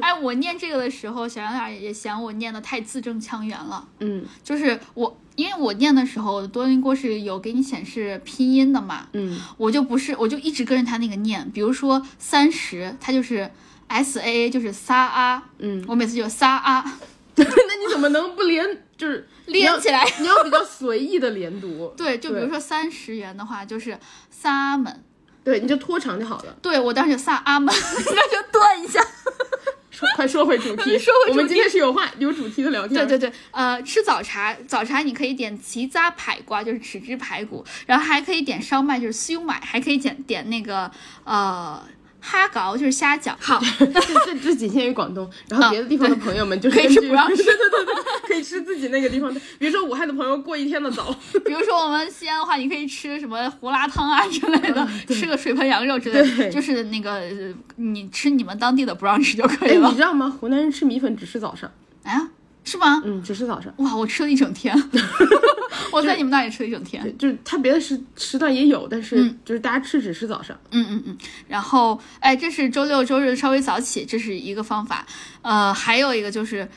[0.00, 3.86] 哎，我念这个的时候，小杨俩也嫌我念的太字正腔圆了。
[4.00, 11.48] 嗯就是我，因为我念的时候，多邻国是有给你显示拼音的嘛，嗯，我就不是，我就一直跟着他那个念。
[11.52, 13.48] 比如说三十，他就是
[13.86, 16.84] S A A，就是撒啊，嗯，我每次就撒啊，
[17.36, 18.66] 那你怎么能不连
[19.00, 20.06] 就是连起来？
[20.18, 25.02] 你要比较随意的连读， 对，就比如说三十元的话，就是萨门。
[25.42, 26.54] 对，你就拖长就好了。
[26.60, 29.00] 对我当时就撒阿门， 那就断一下。
[29.90, 33.06] 说快说回主题，说回主题我们今天是有话有主题的聊天。
[33.06, 40.90] 对对对，呃，吃早茶，早茶你可以点奇扎排瓜，就是豉汁排骨，然后还可以点烧麦，就是烧麦，还可以点点那个
[41.24, 41.82] 呃
[42.20, 43.32] 哈搞，就是虾饺。
[43.38, 43.86] 好，这
[44.26, 47.94] 这这仅限于广东，然后别的地方的朋友们就是可以吃不让吃对对对对，
[48.28, 49.40] 可以吃自己那个地方的。
[49.58, 59.94] 比如说武汉的朋友过一天的早，比如说我们西安的话，你可以吃什么胡辣汤啊之类的，吃个水盆羊肉之类的，就是那个呃你吃你们当地的不让吃就可以哎，了你。
[59.94, 60.36] 知道吗？
[60.40, 61.70] 湖南人吃米粉只吃早上，
[62.02, 62.28] 哎呀，
[62.64, 63.02] 是吗？
[63.04, 63.72] 嗯，只吃早上。
[63.78, 64.74] 哇，我吃了一整天，
[65.92, 67.16] 我在你们那里吃了一整天。
[67.18, 70.56] 就是他别的时时段也有，但是嗯就是大家吃只吃早上。
[70.70, 71.18] 嗯嗯嗯，
[71.48, 75.06] 然后哎，这是周六周日稍微早起，这是一个方法。
[75.42, 76.68] 呃，还有一个就是，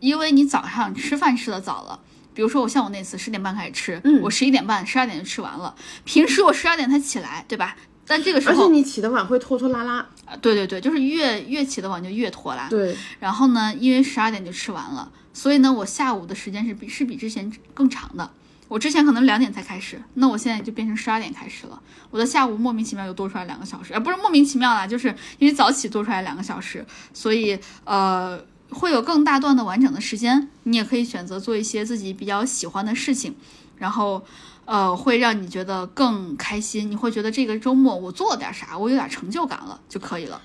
[0.00, 2.00] 因为你早上吃饭吃的早了。
[2.34, 5.74] 比如说我像我那次十点半开始吃，嗯我十一点半、十二点就吃完了。
[6.04, 7.76] 平时我十二点才起来，对吧？
[8.06, 9.98] 但这个时候，而且你起得晚会拖拖拉拉。
[10.24, 12.68] 啊对对对，就是越越起的晚就越拖拉。
[12.68, 18.30] 对，然后呢，因为十二点就吃完了，所以呢，我下午的时间是比是比之前更长的。
[18.68, 21.78] 我之前可能两点才开始，那我现在就变成十二点开始了。
[22.10, 30.48] 我的下午莫名其妙又多出来两个小时，呃，不是莫名其妙啦，就是因为早起多出来两个小时，所以呃会有更大段的完整的时间。
[30.62, 33.36] 你也可以选择做一些自己比较喜欢的事情，
[33.76, 34.24] 然后
[34.64, 36.90] 呃会让你觉得更开心。
[36.90, 40.40] 你会觉得这个周末我做了点啥，我有点成就感了就可以了。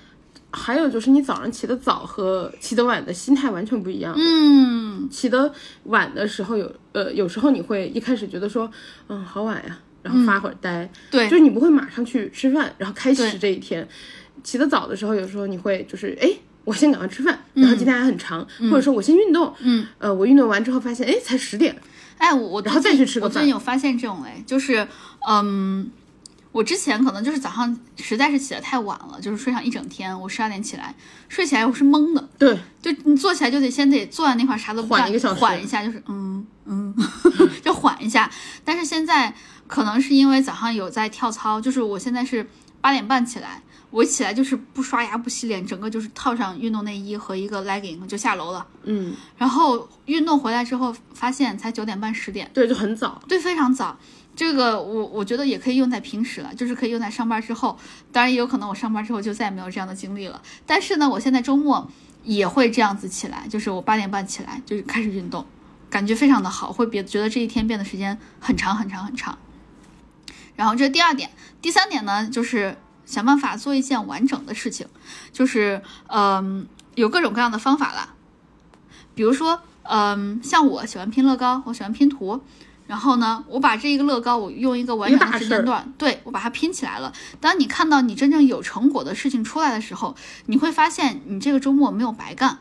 [0.52, 4.14] 还有就是你早上起得早和起得晚的心态完全不一样。
[4.16, 5.52] 嗯，起得
[5.84, 8.70] 晚的时候有呃，有时候你会一开始觉得说，
[9.08, 11.28] 嗯，好晚呀，然后发会儿呆，对。
[11.28, 13.88] 就是你不会马上去吃饭，然后开始这一天。
[14.44, 16.30] 起得早的时候，有时候你会就是哎。
[16.64, 21.74] 我先赶快吃饭，然后今天还很长，或者说我先运动，嗯，呃，我运动完之后发现，哎，才十点，
[22.18, 24.86] 哎，我我然后再去吃个饭我最近有发现这种哎，就是
[25.28, 25.90] 嗯，
[26.52, 30.94] 我之前可能就是早上实在是起得太晚了，就是睡上一整天，我十二点起来，
[31.28, 36.94] 睡起来我是懵的，对，就你坐起来就得先得坐在那块儿啥都不干，缓一个小时缓一下，就是嗯嗯，
[37.64, 38.30] 就缓一下。
[38.64, 39.34] 但是现在
[39.66, 42.46] 可能是因为早上有在跳操，就是我现在是
[42.82, 48.66] 八点半起来，我一起来就是不刷牙不洗脸，整个就是套上运动内衣和一个 legging 就下楼了。
[48.82, 53.96] 嗯，然后运动回来之后，发现才九点半十点，对，就很早，对，非常早。
[54.34, 57.78] 这个我我觉得也可以用在平时了，就是可以用在上班之后。
[58.10, 60.40] 当然也有可能我上班之后就再也没有这样的经历了。
[60.64, 61.86] 但是呢，我现在周末
[62.24, 65.44] 也会这样子起来，就是我八点半起来，就是开始运动，
[65.90, 69.36] 感觉非常的好，会别觉得这一天变得时间很长很长很长。
[70.56, 72.78] 然后这是第二点，第三点呢，就是
[73.12, 74.86] 想办法做一件完整的事情，
[75.32, 78.14] 就是嗯、有各种各样的方法啦。
[79.14, 82.40] 比如说，嗯，像我喜欢拼乐高，我喜欢拼图，
[82.86, 87.12] 然后呢，我把这一个乐高，我用一个完整的时间段，对我把它拼起来了。
[87.38, 92.60] 当你看到你真正有成果的事情出来的时候，你会发现你这个周末没有白干。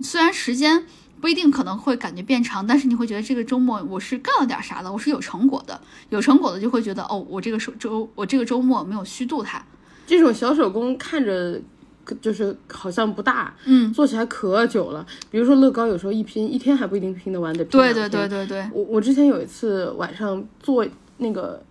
[0.00, 0.84] 虽然时间
[1.20, 5.80] 不一定可能会感觉变长，但是你会觉得这个周末我是干了点啥的，我是有成果的。
[6.10, 9.64] 有成果的就会觉得哦，我这个周周我这个周末没有虚度它。
[10.06, 11.60] 这种小手工看着
[12.04, 15.06] 可就是好像不大，嗯，做起来可久了。
[15.30, 20.86] 比如说乐高，有时候一拼一天还不一定拼得完，得拼对对对对对，我我之前有一次晚上做
[21.18, 21.62] 那个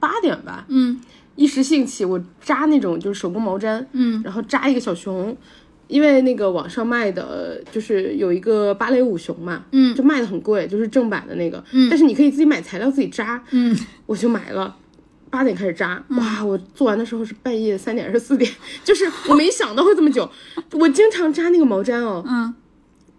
[0.00, 1.00] 八点吧，嗯。
[1.36, 4.22] 一时兴起，我扎那种就是手工毛毡，嗯。
[4.22, 5.36] 然后扎一个小熊，
[5.88, 9.92] 因为那个网上卖的就是有一个芭蕾舞熊嘛，嗯。
[9.96, 14.76] 就卖的很贵，就是正版的那个，嗯，但是你可以自己买材料自己扎，嗯，我就买了。
[15.34, 16.44] 八点开始扎，哇！
[16.44, 18.48] 我做完的时候是半夜三点还是四点，
[18.84, 20.30] 就是我没想到会这么久。
[20.70, 22.54] 我经常扎那个毛毡哦，嗯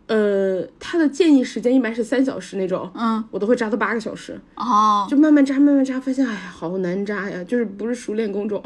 [0.08, 4.40] 呃，它的建议时间一般是三小时那种，嗯，我都会扎到八个小时。
[4.56, 5.06] 哦。
[5.10, 8.64] 就慢慢扎，慢慢扎，发现哎呀，好难扎呀，就是不是熟练工种。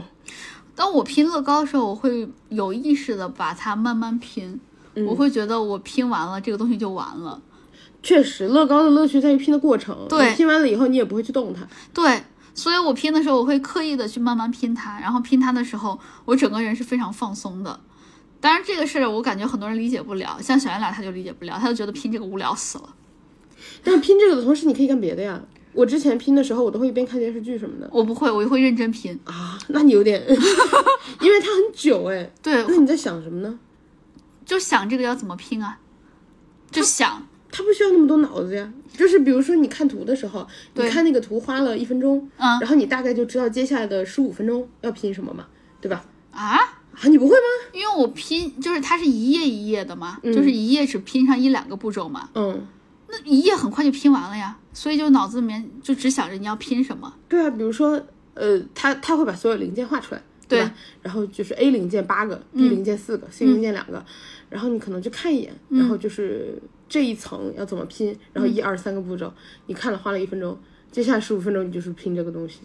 [0.75, 4.59] 当我拼乐高的时候，我会有意识的把它慢慢拼，
[4.93, 7.41] 嗯我会觉得我拼完了这个东西就完了。
[8.03, 10.05] 确实，乐高的乐趣在于拼的过程。
[10.07, 11.67] 对拼完了以后，你也不会去动它。
[11.93, 12.21] 对，
[12.59, 17.79] 所以我拼的时候，我会刻意的去慢慢拼它，然后拼它的时候，我整个人是非常放松的。
[18.41, 22.93] 当然，这个事儿我感觉很多人理解不了，像小圆俩他就理解不了，他就觉得拼这个无聊死了。
[23.81, 25.41] 但是拼这个的同时，你可以干别的呀。
[25.71, 29.17] 我之前拼的时候，我都会一边看电视剧什么的我不会，我会认真拼。
[29.23, 29.57] 啊。
[29.69, 30.21] 那你有点，
[31.21, 32.29] 因为它很久哎。
[32.43, 33.57] 对，那你在想什么呢？
[34.45, 35.79] 就想这个要怎么拼啊，
[36.69, 37.25] 就想。
[37.51, 38.71] 它不需要那么多脑子呀。
[38.97, 45.45] 就是比如说你看图的时候，你看那个图花了一分钟，嗯然后你大概就知道接下来的十五分钟要拼什么嘛，
[45.79, 46.03] 对吧？
[46.31, 47.69] 啊，啊，你不会吗？
[47.73, 52.65] 因为我拼就是它是一页一页的嘛，就是一页只拼上一两个步骤嘛，嗯，
[53.07, 57.13] 那一页很快就拼完了呀，所以就脑子里面就只想着你要拼什么。
[57.29, 58.01] 对啊，比如说，
[58.33, 60.73] 呃，他他会把所有零件画出来，对吧？
[61.01, 64.03] 然后就是 A 零件八个，B 零件四个、c 零件两个，
[64.49, 69.31] 然后你可能就看一眼，然后就是这一层要怎么拼，然后一二三个步骤，
[69.67, 70.57] 你看了花了一分钟，
[70.91, 72.59] 接下来十五分钟你就是拼这个东西。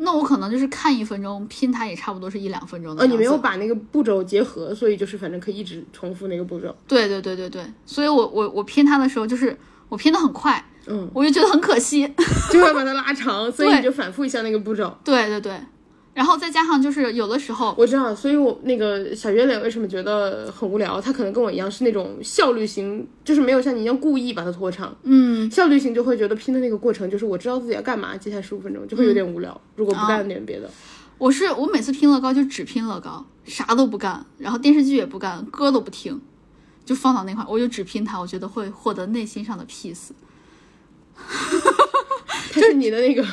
[0.00, 3.06] 那我可能就是看一分钟，拼它也差不多是一两分钟的呃。
[3.08, 6.74] 你没有把那个步骤结合，所以就是反正可以一直重复那个步骤。
[6.86, 9.56] 对对对对对，所以我我我拼它的时候，就是
[9.88, 12.08] 我拼的很快，嗯，我就觉得很可惜。
[12.52, 14.96] 就要把它拉长，所以你就反复一下那个步骤。
[15.02, 15.60] 对对对，
[16.18, 21.00] 然后再加上就是有的时候，我知道，所以我那个小圆脸为什么觉得很无聊？
[21.00, 24.92] 他可能跟我一样是那种效率型，就是没有像你一样故意把它拖长。
[25.04, 29.60] 嗯，效率型就会觉得拼的那个过程，就是我知道自己要干嘛，接下来十五分钟就会有点无聊。
[29.76, 30.68] 如果不干点别的，
[31.18, 36.20] 我是我每次拼乐高就只拼乐高，啥都不干，然后电视剧也不干，歌都不听，
[36.84, 40.08] 就放到那块，我就只拼它，我觉得会获得内心上的 peace。
[42.52, 43.24] 就是你的那个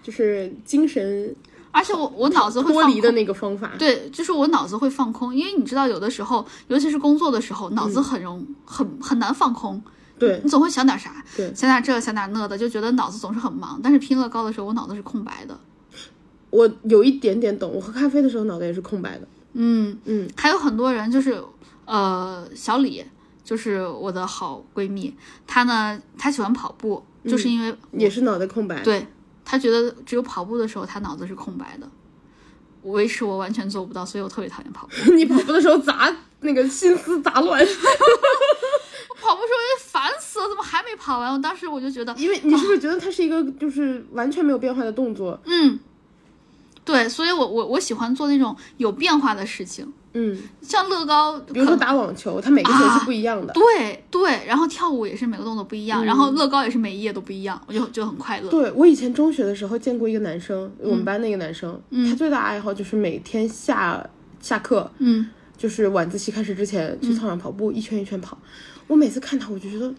[0.00, 1.34] 就是精神
[1.72, 3.72] 而且我我脑子会脱离的放空，那个方法。
[3.78, 9.82] 对，就是我脑子会放空，因为你知道，有的时候，尤其是工作的时候，脑嗯子很容、很很难放空，
[10.18, 13.80] 对你总会想点啥，对想点这想点那的，就觉得脑子总是很忙。
[13.82, 15.58] 但是拼乐高的时候，我脑子是空白的。
[16.50, 19.28] 我有一点点懂，我喝咖啡的时候脑袋也是空白的。
[19.52, 21.40] 嗯嗯，还有很多人就是，
[21.84, 23.04] 呃，小李
[23.44, 25.14] 就是我的好闺蜜，
[25.46, 28.82] 她呢，她喜欢跑步，就是因为、也是脑袋空白。
[28.82, 29.06] 对
[29.44, 31.88] 她觉得只有跑步的时候，他脑子是空白的。
[32.82, 35.12] 维持我完全做不到，所以我特别讨厌跑步。
[35.12, 37.60] 你跑步的时候杂那个心思杂乱。
[37.60, 37.66] 我
[39.20, 41.30] 跑步时候就烦死了，怎么还没跑完？
[41.30, 45.38] 我当时我就觉得，因为你是不是觉得它是一个就是完全没有变化的动作？
[45.44, 45.78] 嗯，
[46.84, 53.52] 对，所以我我我喜欢做那种有变化的事情，嗯，像乐高，比如说打网球，它每个球是不一样的。
[53.52, 58.48] 对对，然后跳舞也是每个动作不一样，然后乐高也是每一页都不一样，我就就很快乐。
[58.48, 64.04] 对我以前中学的时候见过一个男生，我们班那个男生，他最大爱好就是每天下
[64.40, 68.36] 下课，嗯，就是晚自习开始之前去操场跑步，一圈一圈跑。
[68.88, 69.94] 我每次看他，我就觉得。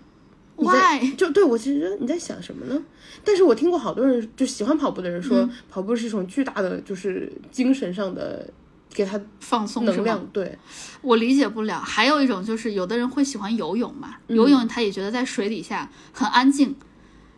[0.61, 1.15] 你在 Why？
[1.15, 2.81] 就对我其实你在想什么呢？
[3.23, 8.47] 但是我听过好多人就喜欢跑步的人说，跑步是一种巨大的就是精神上的
[8.93, 10.25] 给他放松能量。
[10.31, 10.57] 对，
[11.01, 11.79] 我理解不了。
[11.79, 16.75] 还有一种就是，有的人会喜欢游泳嘛，嗯游泳他也觉得在水底下很安静，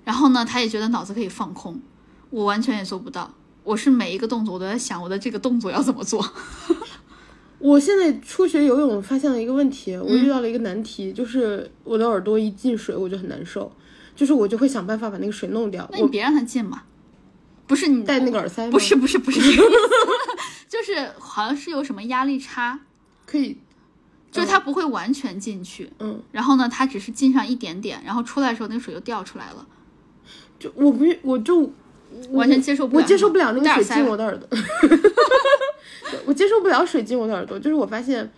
[0.04, 1.82] 然后呢，他也觉得脑子可以放空。
[2.30, 3.34] 我完全也做不到，
[3.64, 6.26] 我是每一个动作我都在想我的这个动作要怎么做。
[7.64, 10.02] 我现在初学游泳发现了一个问题，嗯。
[10.02, 13.72] 我遇到了一个难题，就是我的耳朵一进水我就很难受，
[14.14, 15.88] 就是我就会想办法把那个水弄掉。
[15.94, 16.84] 那你别让它进嘛，
[17.66, 18.72] 不是你戴那个耳塞吗？
[18.72, 19.40] 不是不是不是。
[20.68, 22.82] 就是好像是有什么压力差，
[23.26, 23.58] 可以，
[24.30, 29.66] 就是它不会完全进去，嗯，然后呢，它只是进上一点点，然后出来的时候那个水就掉出来了。
[30.60, 31.72] 就我不我就
[32.32, 34.48] 完全接受不了我接受不了那个水进我的耳朵，
[36.12, 37.58] 对我接受不了水进我的耳朵。
[37.58, 38.30] 就是我发现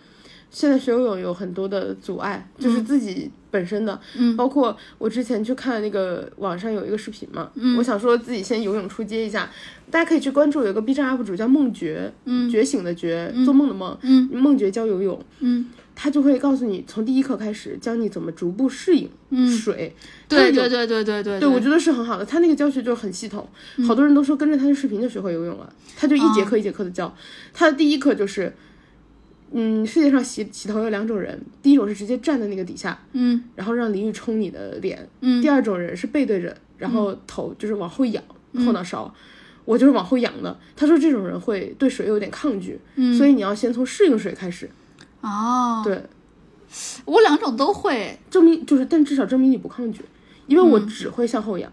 [0.50, 4.36] 现在学游泳有很多的阻碍，就是自己本身的，嗯。
[4.36, 9.50] 包括我之前去看那个网上有一个视频嘛，我想说自己先游泳出街一下，
[9.90, 15.66] 大家可以去关注有一个 B 站 UP 主叫梦觉，嗯，觉醒的觉，做梦的梦，嗯，梦觉教游泳，嗯，
[15.98, 19.08] 他就会告诉你从第一课开始教你怎么逐步适应
[19.50, 19.96] 水，
[20.28, 22.24] 对对对对对对对，我觉得是很好的。
[22.24, 23.48] 他那个教学就是很系统，
[23.88, 25.72] 好多人都说跟着他的视频就学会游泳了。
[25.96, 27.12] 他就一节课一节课的教。
[27.54, 28.54] 他的第一课就是，
[29.52, 38.22] 嗯，世界上洗洗头有两种人，第一种是直接站在那个底下，嗯然后让淋浴冲你的脸，嗯第二种人是背对着，然后头就是往后仰，
[38.58, 39.12] 后脑勺。
[39.64, 40.56] 我就是往后仰的。
[40.76, 44.68] 他说这种人会对水有点抗拒，嗯所以你要先从适应水开始。
[45.20, 46.04] 哦，对，
[47.04, 50.02] 我两种都会，证明就是，但至少证明你不抗拒，
[50.46, 51.72] 因为我只会向后仰，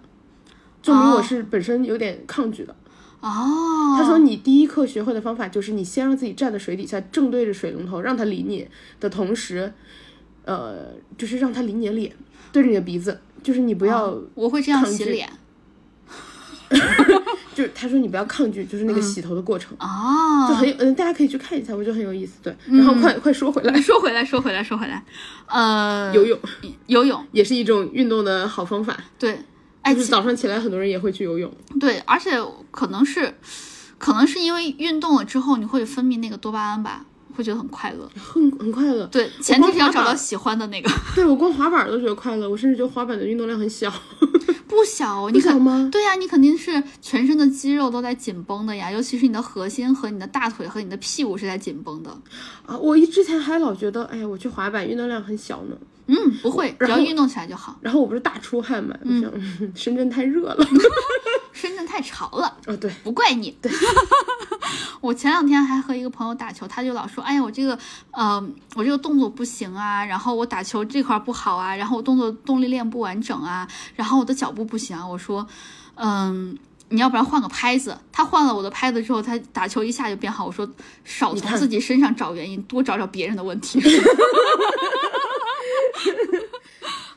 [0.82, 2.76] 证明我是本身有点抗拒的。
[3.22, 8.68] 哦，他说你第一课学会的方法就是你先让自己站在水底下，正对着水龙头，让它淋你
[9.00, 9.72] 的同时，
[10.44, 12.14] 呃，就是让它淋你的脸，
[12.52, 15.30] 对着你的鼻子，就是你不要，我会这样洗脸。
[17.54, 22.34] 就是他说你不要抗拒，就是那个洗头的过程，啊，就很有，嗯、大家可以去看一下，我觉得很有意思。
[22.44, 25.04] 对，然后快、快说回来，说回来，说回来，说回来，
[25.48, 26.40] 呃，游泳。
[26.88, 29.40] 游泳，也是一种运动的好方法，对，
[29.82, 31.52] 哎，就是早上起来很多人也会去游泳。
[31.80, 32.32] 对，而且
[32.72, 33.34] 可能是，
[33.98, 38.10] 可能是因为运动了之后，你会分泌那个多巴胺吧，会觉得很快乐。
[38.16, 43.92] 很很快乐，对，前提是要找到喜欢的那个，对我光滑板都觉得快乐，我甚至觉得滑板的运动量很小，
[44.74, 45.90] 不小你肯小吗？
[45.92, 52.10] 对呀、你肯定是全身的肌肉都在紧绷的呀，尤其是你的核心和你的大腿和你的屁股是在紧绷的。
[52.66, 55.76] 啊，我一之前还老觉得，哎呀，我去滑板运动量很小呢。
[56.08, 57.78] 嗯，不会，只要运动起来就好。
[57.82, 60.58] 然后我不是大出汗嘛，我想、嗯深圳太热了。
[61.54, 63.56] 深圳太潮了，哦，对，不怪你。
[63.62, 63.72] 对，
[65.00, 67.80] 我前两天还和一个朋友打球，他就老说，哎呀，我这个，
[68.12, 68.44] 呃，
[68.76, 75.08] 我这个动作不行啊，然后我打球这块儿不好啊，然后我动作动力链不完整啊，然后我的脚步不行啊。
[75.08, 75.48] 我说，
[75.96, 76.58] 嗯。
[76.90, 80.46] 你要不然换个拍子，他换了我的拍子之后，他打球一下就变好。
[80.46, 80.70] 我说
[81.04, 83.82] 少从自己身上找原因，多找找别人的问题。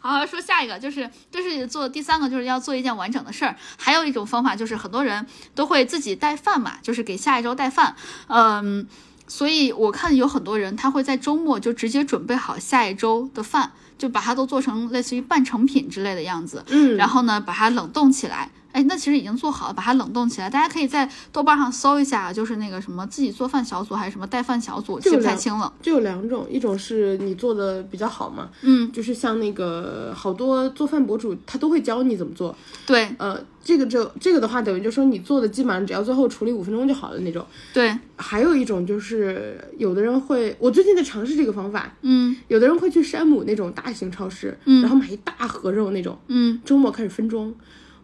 [0.06, 3.56] 好，说下一个就是，这是做第三个，就是要做一件完整的事儿。
[3.76, 7.96] 还有一种方法就是，很多人都会自己带饭嘛，就是给下一周带饭。
[8.28, 8.86] 嗯，
[9.26, 16.64] 所以我看有很多人他会在周末就直接准备好下一周的饭，就把它都做成类似于半成品之类的样子。
[16.68, 18.50] 嗯，然后呢，把它冷冻起来。
[18.76, 20.50] 哎，那其实已经做好了，把它冷冻起来。
[20.50, 25.72] 大家可以在豆瓣上搜一下，就是那个什么自己做饭小组还是什么带饭小组，记不太清了。
[25.80, 32.54] 就有两种，一种是你做的比较好嘛，嗯，就是像那个好多做饭博主他都会教你怎么做。
[32.86, 37.42] 对呃，这个就这个的话，等于就说你做的基本上只要最后处理五分钟就好了那种。
[37.72, 47.50] 对，还有一种就是有的人会，我最近在尝试这个方法，嗯有的人会去山姆那种大型超市，嗯然后买一大盒肉那种，嗯，周末开始分装。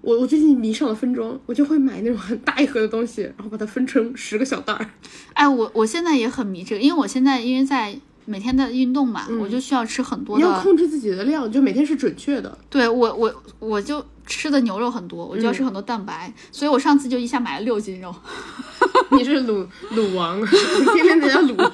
[0.02, 4.90] 我我最近迷上了分装，我就会买那种很大一盒的东西，然后把它分成十个小袋儿。
[5.32, 10.60] 哎，我我现在也很迷这个，因为我现在因为在每天的运动嘛，我就需要吃很多嗯你要。
[10.60, 12.58] 控制自己的量，就每天是准确的。
[12.68, 18.14] 对我我我就吃的牛肉很多，我就要吃很多蛋白，所以我上次就一下买了六斤肉。
[19.12, 21.70] 你是卤卤王， 我天天在家卤。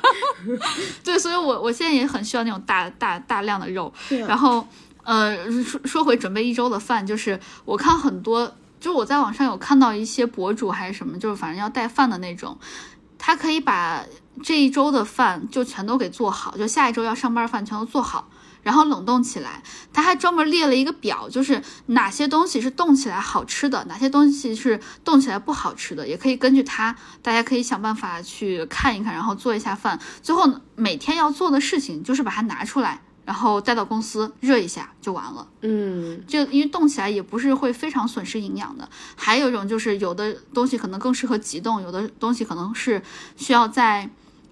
[1.04, 3.92] 对，所以我我现在也很需要那种大大大量的肉。
[4.26, 4.66] 然后，
[5.08, 12.58] 呃，说说回准备一周的饭，就是我看很多，就我在网上有看到一些博主还是什么，就是反正要带饭的那种，
[13.16, 14.04] 他可以把
[14.42, 18.28] 这一周的饭就全都给做好，就下一周要上班饭全都做好。
[18.62, 19.62] 然后冷冻起来，
[19.94, 29.98] 他还专门列了一个表，就是哪些东西是冻起来好吃的，哪些东西是冻起来不好吃的，也可以根据它，大家可以想办法去看一看，然后做一下饭。
[30.22, 35.46] 最后每天要做的事情就是把它拿出来，然后带到公司热一下就完了。
[35.60, 38.88] 嗯，就因为冻起来也不是会非常损失营养的。
[39.16, 43.02] 还有一种就是有的东西可能更适合急冻，有的东西可能是
[43.36, 44.08] 需要在。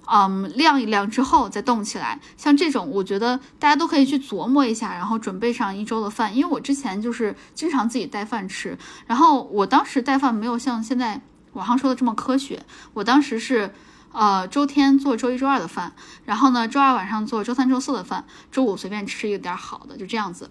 [0.08, 6.32] 嗯，晾一晾之后再冻起来，像这种，我觉得大家都可以去琢磨一下，然后准备上一周的饭。
[6.32, 11.20] 因为我之前就是经常自己带饭吃，然后我当时带饭没有像现在
[11.54, 12.62] 网上说的这么科学。
[12.94, 13.74] 我当时是，
[14.16, 15.92] 呃，周天做周一周二的饭，
[16.24, 20.50] 然后呢，周二晚上做周三周四的饭，周五随便吃一点好的，就这样子。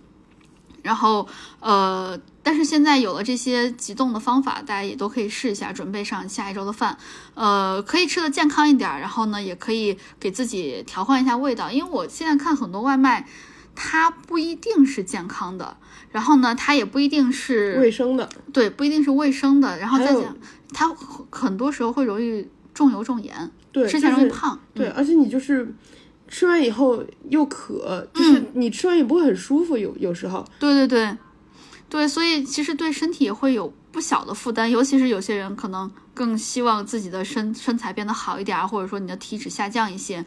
[0.84, 1.28] 然后，
[1.61, 6.95] 呃，但是现在有了这些急冻的方法，大家也都可以试一下，准备上下一周的饭，
[7.34, 11.72] 呃，可以吃的健康一点，然后呢，也可以给自己调换一下味道。
[11.72, 13.28] 因为我现在看很多外卖，
[13.74, 15.76] 它不一定是健康的，
[16.11, 20.38] 然后呢，它也不一定是卫生的，对，不一定是卫生的，然后再讲，
[20.72, 20.88] 它
[21.32, 24.59] 很多时候会容易重油重盐，对，吃起来就是容易胖。
[24.76, 25.73] 对，嗯而且你就是
[26.28, 30.45] 吃完以后又渴，就是你吃完也不会很舒服，有有时候。
[30.59, 31.17] 对对对，
[31.89, 40.26] 对，所以其实对身体也会有不小的负担，尤其是有些人可能更希望自己的身身材变得好一点儿，或者说你的体脂下降一些，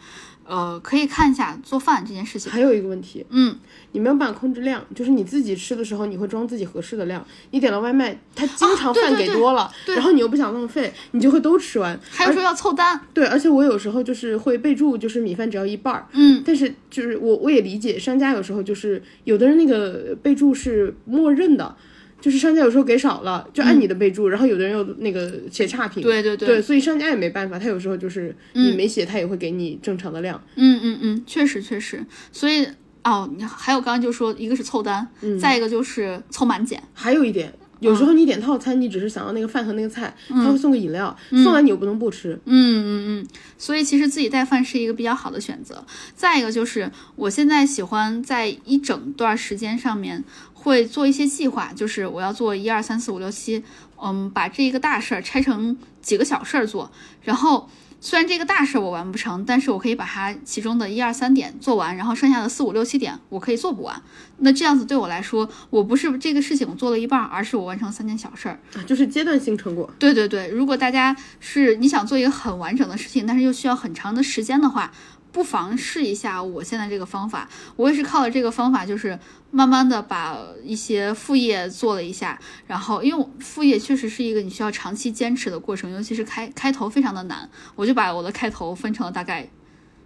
[0.48, 2.50] 呃，可以看一下做饭这件事情。
[2.50, 3.54] 还有一个问题，嗯，
[3.92, 7.24] 你没有办法控制量，就是你自己吃的时候，你会装自己合适的量。
[7.50, 11.98] 你点了外卖，他经常饭给多了，对然后你又不想浪费，你就会都吃完。
[12.10, 16.06] 还有说要凑单，对，而且我有时候就是会备注，就是米饭只要一半儿。
[16.12, 21.76] 嗯，但是就是我我也理解商家有时候就是有的人那个备注是默认的，
[22.20, 26.02] 就是商家有时候给少了，就按你的备注，然后有的人又那个写差评。
[26.02, 30.42] 嗯对对对，所以商家也没办法，他有时候就是你没写，他也会给你正常的量。
[30.56, 32.66] 嗯嗯嗯，确实确实，所以
[33.04, 35.06] 哦，你还有刚刚就说一个是凑单，
[35.40, 36.82] 再一个就是凑满减。
[36.92, 42.34] 还有一点，有时候你点套餐，你只是想要那个饭和那个菜，他会送个饮料，送完你又不能不吃。
[42.44, 45.84] 嗯嗯嗯，所以其实自己带饭是一个比较好的选择。
[46.14, 50.24] 再一个就是，我现在喜欢在一整段时间上面
[50.58, 53.64] 会做一些计划，就是我要做一二三四五六七，
[54.02, 56.90] 嗯，把这一个大事儿拆成几个小事儿做，
[57.22, 57.68] 然后。
[58.00, 64.00] 虽然这个大事儿我完不成，但是我可以把它其中的一二三点做完，然后剩下的四五六七点我可以做不完。
[64.36, 68.60] 那这样子对我来说，我不是这个事情我做了一半儿，而是我完成三件小事儿。
[68.76, 69.92] 啊，就是阶段性成果。
[69.98, 74.92] 对对对，如果大家是你想做一个很完整的事情，但是又需要很长的时间的话，
[75.32, 77.48] 不妨试一下我现在这个方法。
[77.74, 79.18] 我也是靠了这个方法，就是
[79.50, 89.48] 慢慢的把一些副业做了一下，然后因为副业确实是一个你需要长期坚持的过程，尤其是开开头非常的难，我就把我的开头分成了大概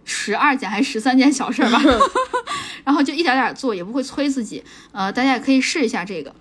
[0.05, 1.80] 十二件还是十三件小事儿吧，
[2.84, 4.62] 然后就一点点做，也不会催自己。
[4.93, 6.34] 呃，大家也可以试一下这个。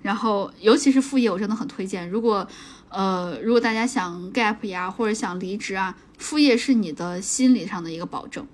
[0.00, 2.08] 然后，尤其是副业，我真的很推荐。
[2.08, 2.46] 如果，
[2.88, 8.46] 呃，如果大家想 gap 呀，或者想离职啊，副业是你的心理上的一个保证。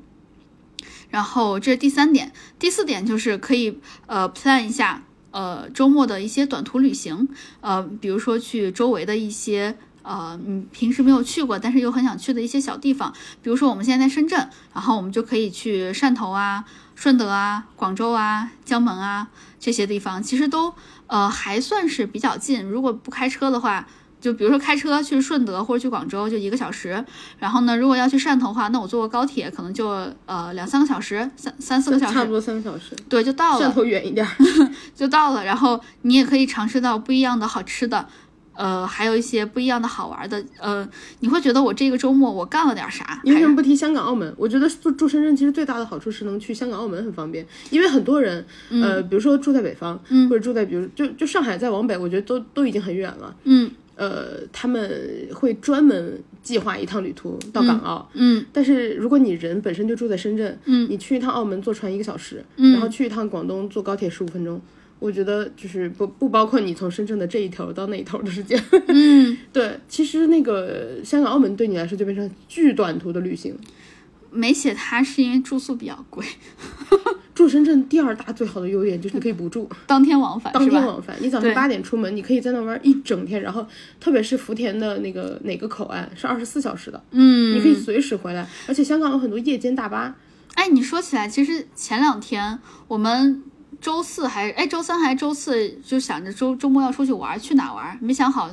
[1.15, 7.29] 然后这是第三点，第四点就是可以呃 plan 一下呃周末的一些短途旅行，
[7.61, 16.65] 呃，比如说去周围的一些呃你平时没有去过，但是又很想去的一些小地方，比如说我们现在在深圳，然后我们就可以去汕头啊、
[16.97, 19.29] 顺德啊、广州啊、江门啊
[19.61, 20.75] 这些地方，其实都
[21.07, 23.87] 呃还算是比较近，如果不开车的话。
[24.25, 27.05] 就比如说开车去顺德或者去广州就一个小时，
[27.39, 29.87] 然后呢，如果要去汕头的话，那我坐个高铁可能就
[30.25, 34.33] 呃两三个小时，三三四个小时，差不多三个小时，对，就到了，汕头远一点儿。
[34.97, 35.45] 就到了。
[35.45, 38.07] 然后你也可以尝试到不一样的好吃的，
[38.55, 40.89] 呃，还有一些不一样的好玩的，呃，
[41.21, 43.21] 你会觉得我这个周末我干了点啥？
[43.25, 44.33] 你为什么不提香港、澳门？
[44.39, 53.37] 我觉得住住深圳其实最大的好处是能去香港、澳门很方便，因为很多人，呃，比如说住在北方，嗯或者住在比如就就上海再往北，我觉得都都已经很远了。
[53.45, 58.11] 嗯呃，他们会专门计划一趟旅途到港澳。
[58.15, 64.61] 嗯但是如果你人本身就住在深圳，嗯，你去一趟澳门坐船一个小时，嗯然后去一趟广东坐高铁十五分钟，
[64.99, 68.63] 我觉得就是不不包括你从深圳的这一头到那一头的时间。
[68.89, 73.57] 嗯， 对，其实那个香港、澳门对你来说就变成巨短途的旅行。
[74.31, 76.27] 没写它是因为住宿比较贵，
[77.35, 80.69] 住深圳第二大最好的优点就是你可以不住，当天往返当？
[80.69, 81.17] 天往返。
[81.21, 83.67] 你早上对八点出门，你可以在那玩一整天，然后
[83.99, 88.47] 特别是福田的那个哪个口岸是二十四小时的，嗯，你可以随时回来。
[88.69, 90.15] 而且香港有很多夜间大巴，
[90.55, 93.43] 哎，你说起来，其实前两天我们
[93.81, 97.99] 周四还是哎周三还是周四，就想着周周末要出去玩，去哪玩？
[98.01, 98.49] 没想好，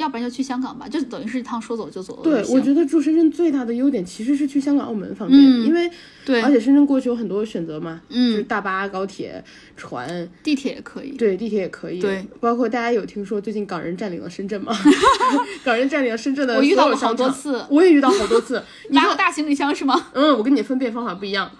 [0.00, 2.54] 要不然就去香港吧，就等于是一趟说走就走的对。
[2.54, 5.88] 我觉得住深圳最大的优点其实是去香港、澳门方便，嗯因为
[6.24, 9.44] 对而且深圳过去有很多选择嘛，嗯就是嗯，大巴、高铁、
[9.76, 11.10] 船，地铁也可以。
[11.12, 12.00] 对，地铁也可以。
[12.00, 14.72] 对，包括大家有听说最近港人占领了深圳吗？
[15.62, 18.62] 港人占领了深圳的我遇到过所有商场好多次我也遇到好多次。
[18.88, 20.08] 你哪说有大行李箱是吗？
[20.14, 21.50] 嗯，我跟你分辨方法不一样。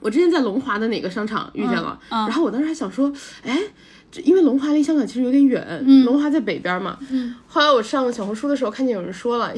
[0.00, 3.12] 我之前在龙华的哪个商场遇见了，嗯嗯然后我当时还想说，
[3.42, 3.62] 哎，这
[4.24, 6.98] 因为龙华离香港其实有点远，龙华在北边嘛。
[7.10, 9.52] 嗯后来我上小红书的时候看见有人说了，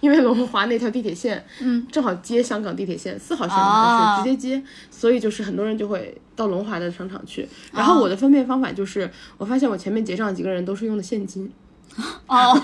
[0.00, 7.48] 因为龙华那条地铁线，嗯，正好接香港地铁线四号线是直接接，所以就是很多人就会到龙华的商场去。
[7.72, 11.50] 然后我的分辨方法就是，我发现我前面结账几个人都是用的现金，
[12.28, 12.60] 哦，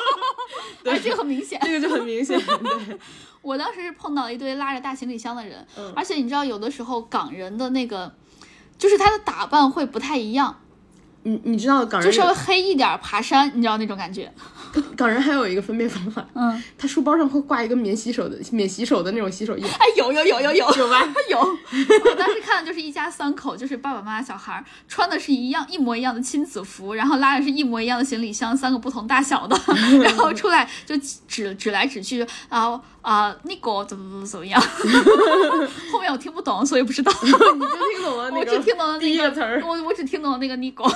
[0.84, 1.58] 哎，这个很明显。
[1.62, 2.38] 这个就很明显。
[2.40, 2.98] 对，
[3.42, 8.12] 我当时是碰到一堆拉着大行李箱的人，嗯而且你知道，有的时候港人的那个，
[8.78, 10.54] 就是他的打扮会不太一样，
[11.22, 14.32] 你你知道港人就稍微黑一点，爬山，你知道那种感觉。
[14.96, 19.64] 港人还有一个分辨方法，嗯，他书包上会挂一个免洗手的免洗手的那种洗手液。
[19.66, 21.00] 哎，有有有有有有吧？
[21.30, 29.58] 有，我当时看的就是一家三口，就是爸爸妈妈、小孩儿，穿的是一样一模一样的亲子服，然后拉的是一模一样的行李箱，三个不同大小的，
[30.02, 34.60] 然后出来就指指来指去，啊啊，那个怎么怎么怎么样，
[35.90, 37.10] 后面我听不懂，所以不知道。
[37.22, 39.62] 你就听懂了那个我只听懂了第那个一个词儿。
[39.64, 40.90] 我我只听懂了那个 Nigo，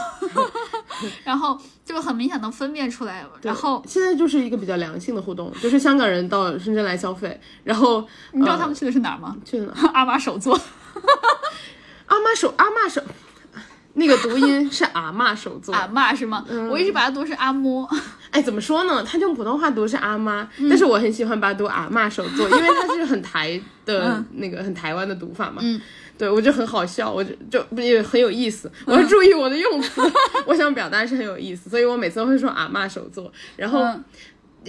[1.24, 3.24] 然后就很明显能分辨出来。
[3.42, 9.36] 然后现在就是一个比较良性的互动，就是香港人到深圳来消费，然后你知道他们去的是哪儿吗？
[9.44, 9.72] 去的哪？
[9.92, 10.58] 阿妈手作，
[12.06, 13.02] 阿妈手阿妈手，
[13.94, 15.74] 那个读音是阿妈手做。
[15.74, 16.44] 阿妈是吗？
[16.70, 17.86] 我一直把它读是阿嬷。
[18.30, 19.02] 哎，怎么说呢？
[19.02, 25.60] 他用普通话读是阿妈，但是我很喜欢把它读阿妈手做，因为它是很台的那个很台湾的读法嘛。
[25.62, 25.80] 嗯
[26.16, 28.70] 对，我就很好笑，我就就不也很有意思。
[28.84, 30.00] 我要注意我的用词，
[30.46, 33.32] 我想表达是很有意思，所以我每次都会说阿妈手做。
[33.56, 34.04] 然后、嗯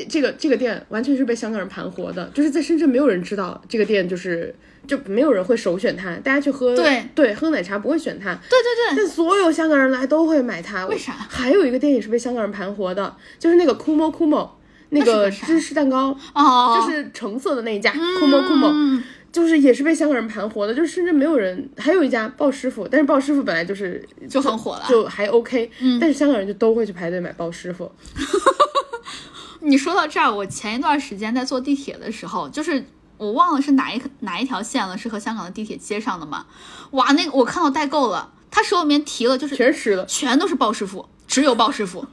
[0.10, 4.54] 这个这个店完全是被香港人盘活的，就是在深圳没有人知道这个店，就是
[4.88, 10.86] 就没有人会首选它，大家去喝对对喝奶茶不会选它，对对对，但所有香港人来都会买它。
[10.88, 14.50] 为啥还有一个店也是被香港人盘活的，就是那个 Kumo Kumo
[14.90, 18.70] 那个那个芝士蛋糕，哦，就是橙色的那一家 Kumo Kumo。
[18.72, 19.04] 嗯
[19.36, 24.86] 就是也是被香港人盘活的，就是深圳没有人，还有一家鲍师傅，但是鲍师傅本来就是就很火了。
[24.88, 25.70] 就还 OK，、
[26.00, 27.92] 但是香港人就都会去排队买鲍师傅。
[29.66, 32.88] 你说到这儿，我前一段时间在坐地铁的时候，就是
[33.18, 36.46] 我忘了是哪一哪一条线了，是和香港的地铁接上的嘛？
[36.92, 42.06] 哇，那个我看到代购了，他手里面提了就是全是吃的，全都是鲍师傅，只有鲍师傅，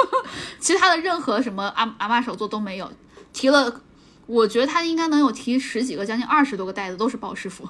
[0.58, 2.90] 其他的任何什么阿阿妈手作都没有，
[3.32, 3.80] 提了。
[4.26, 7.68] 我觉得他应该能有提十几个，将近二十多个袋子，都是鲍师傅，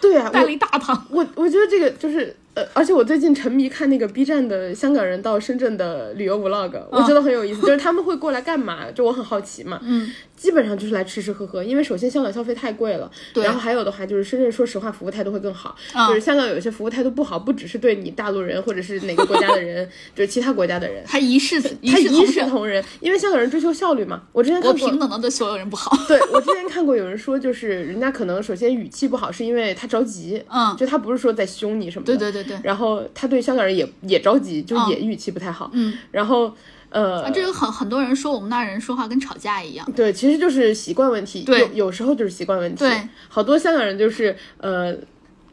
[0.00, 1.06] 对啊， 带了一大趟。
[1.08, 8.90] 我我觉得这个就是呃，而且我最近沉迷看那个 B 站的香港人到深圳的旅游 vlog，我觉得很有意思， 就是他们会过来干嘛？
[8.92, 21.02] 就我很好奇嘛，嗯，基本上就是来吃吃喝喝，因为首先香港消费太贵了，对然后还有的话就是深圳，说实话服务态度会更好，嗯就是香港有一些服务态度不好，不只是对你大陆人或者是哪个国家的人， 就是其他国家的人。
[21.06, 24.22] 他一视一他一视同仁，视同仁，因为香港人追求效率嘛。
[24.32, 25.90] 我之前看过，平等的对所有人不好。
[26.06, 35.70] 对我之前看过有人说，就是人家可能首先语气不好，是因为他着急，嗯，就他不是说在凶你什么的，对对对对，然后他对香港人也也着急，就也语气不太好。
[35.72, 36.54] 嗯，然后
[36.90, 39.90] 呃，啊，这个很很多人说我们那儿人说话跟吵架一样。
[39.96, 41.42] 对，其实就是习惯问题。
[41.42, 42.78] 对有有时候就是习惯问题。
[42.78, 44.94] 对，好多香港人就是呃。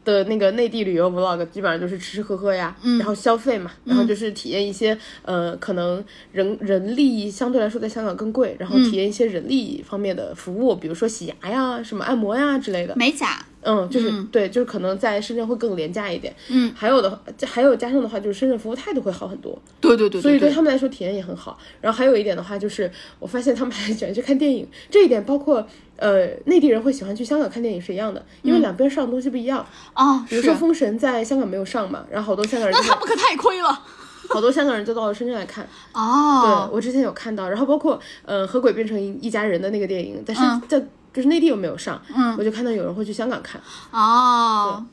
[0.04, 12.94] 的那个内地旅游 vlog 基本上就是吃吃喝喝呀，嗯然后消费嘛，然后就是体验一些呃可能人人力相对来说在香港更贵，然后嗯体验一些人力方面的服务，比如说洗牙呀、什么按摩呀之类的。
[12.96, 16.34] 美甲，嗯，就是、对，就是可能在深圳会更廉价一点。
[16.48, 19.56] 嗯，还有的还有加上的话，就是深圳服务态度会好很多。
[19.80, 21.58] 对对对所以对对，他们来说体验也很好。
[21.80, 22.90] 然后还有一点的话，就是
[23.20, 25.66] 我发现他们还喜欢去看电影，这一点包括
[26.02, 29.64] 呃内地人会喜欢去香港看电影是一样的，因为两边上的东西不一样。
[29.94, 33.80] 啊，是比如说《封神》在香港没有上嘛，然后好多香港人就那他们可太亏了。
[34.28, 35.66] 好多香港人就到了深圳来看。
[35.92, 40.80] 哦， 对我之前有看到，然后包括呃和鬼变成一家人的那个电影，但是嗯在
[41.12, 43.60] 就是内地又没有上，嗯我就看到有人会去香港看，
[43.92, 44.84] 哦，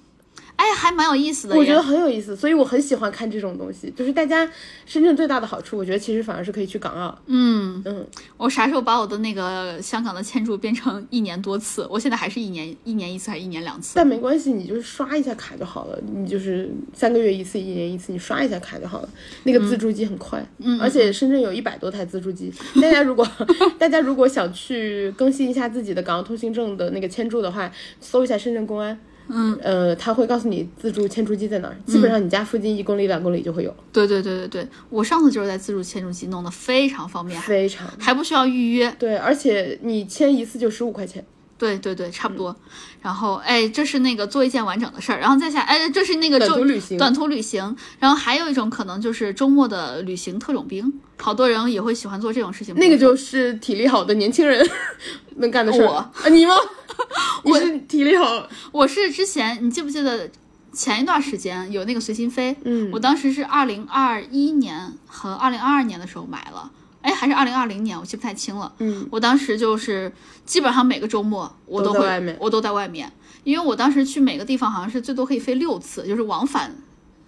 [0.60, 1.56] 哎，还蛮有意思的。
[1.56, 3.90] 我觉得很有意思，所以我很喜欢看这种东西。
[3.96, 4.46] 就是大家
[4.86, 7.18] 深圳最大的好处，我觉得其实反而是可以去港澳。
[7.28, 8.06] 嗯嗯，
[8.36, 11.88] 我啥时候把我的那个香港的签注变成一年多次？
[11.90, 13.94] 我现在还是一年一年一次，还是一年两次？
[13.96, 15.98] 但没关系，你就是刷一下卡就好了。
[16.14, 19.10] 你就是三个月一次，一年一次，你刷一下卡就好了。
[19.46, 22.52] 那个自助机很快，嗯，而且深圳有一百多台自助机。
[22.82, 23.26] 大家如果
[23.80, 29.00] 大家如果想去更新一下自己的港澳通行证的那个签注的话，搜一下深圳公安。
[29.30, 38.94] 嗯，呃，他会告诉你自助签注机在哪儿，基本上你家附近一公里、两公里就会有，对对对对对，我上次就是在自助签注机弄的非常方便，非常还不需要预约。
[39.00, 41.24] 对，而且你签一次就十五块钱。
[41.60, 42.56] 对对对，差不多。
[43.02, 47.76] 然后，哎，这是那个做一件完整的事儿，然后再下，哎，这是那个就短途旅行短途旅行。
[48.00, 52.74] 然后还有一种可能就是周末的旅行特种兵，好多人也会喜欢做这种事情。
[52.76, 54.68] 那个就是体力好的年轻人
[55.38, 55.86] 能干的事儿。
[55.86, 56.56] 我啊，你吗？
[57.44, 60.30] 我是体力好，我是之前你记不记得
[60.74, 62.56] 前一段时间有那个随心飞？
[62.66, 66.70] 嗯我当时是二零二一年和二零二二年的时候买了，
[67.02, 68.72] 哎，还是二零二零年，我记不太清了。
[68.80, 70.12] 嗯，我当时就是
[70.46, 73.12] 基本上每个周末我会，都在外面我都在外面，
[73.44, 76.76] 因为我当时去每个地方好像是最多可以飞六次，就是往返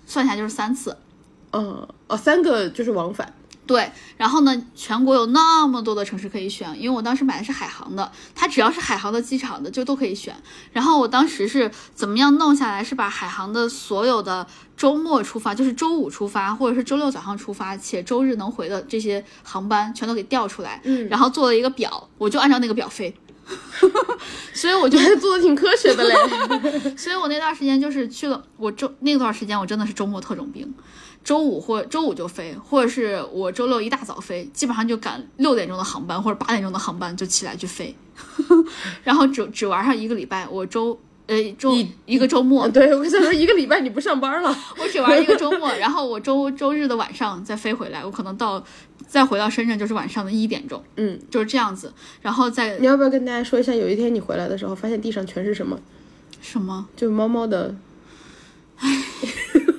[0.05, 0.97] 算下来就是三次。
[1.51, 3.33] 嗯哦，三个就是往返。
[3.67, 10.35] 对，然后呢，全国有那么多的城市可以选，因为我当时买的是海航的，它只要是海航的机场的就都可以选。
[10.73, 14.45] 然后我当时是怎么样弄下来，是把海航的所有的
[14.75, 23.15] 周末出发，就是周五出发或者是周六早上出发，且周日能回的这些航班全都给调出来，嗯然后做了一个表，我就按照那个表飞。
[24.53, 26.15] 所以我觉得做的挺科学的嘞。
[26.95, 30.73] 所以我那段时间就是去了，我周那段时间我真的是周末特种兵，
[31.23, 37.95] 周五或周五就飞，或者是我周六一大早飞，基本上就赶六点钟的航班或者八点钟的航班就起来去飞，
[39.03, 44.55] 然后只只玩上一个礼拜，我周呃周一一个周末，对，我想说一个礼拜你不上班了。
[44.79, 48.63] 我只玩一个周末，然后我周周日的晚上再飞回来，我可能到
[49.07, 55.79] 再回到深圳就是晚上的一点钟，嗯，就是这样子，然后再你要不要跟大家说一下，有一天你回来的时候，发现地上全是什么？
[56.41, 57.75] 什么就猫猫的，
[58.81, 59.70] 猫猫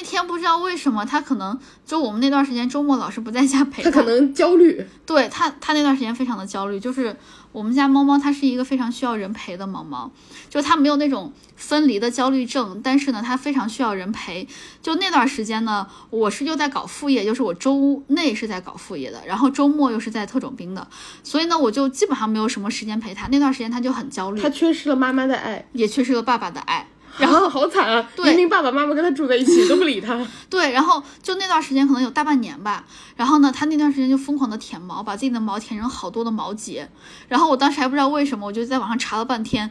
[0.00, 4.82] 那天不知道为什么，他可能就我们那段时间周末老是不在家陪他可能焦虑。
[5.04, 7.14] 对他，他那段时间非常的焦虑，就是
[7.52, 10.10] 我们家猫猫它是一个非常需要人陪的猫猫，
[10.48, 14.48] 就它没有那种分离的焦虑症，但是呢，它非常需要人陪。
[14.80, 20.88] 就那段时间呢，我是又在搞副业，就是我周内是在搞副业的，然后周末又是在特种兵的，
[21.22, 23.28] 所以呢，我就基本上没有什么时间陪它。
[23.28, 26.88] 那段时间它就很焦虑它，缺失了妈妈的爱，也缺失了爸爸的爱。
[27.20, 28.08] 然后 好惨啊！
[28.16, 30.18] 对明明爸爸妈妈跟他住在一起都不理他。
[30.48, 32.84] 对，然后就那段时间可能有大半年吧，
[33.16, 36.88] 然后呢，他那段时间就疯狂的舔毛，把自己的毛舔成好多的毛结，
[37.28, 39.70] 然后我当时还不知道为什么，我就在网上查了半天，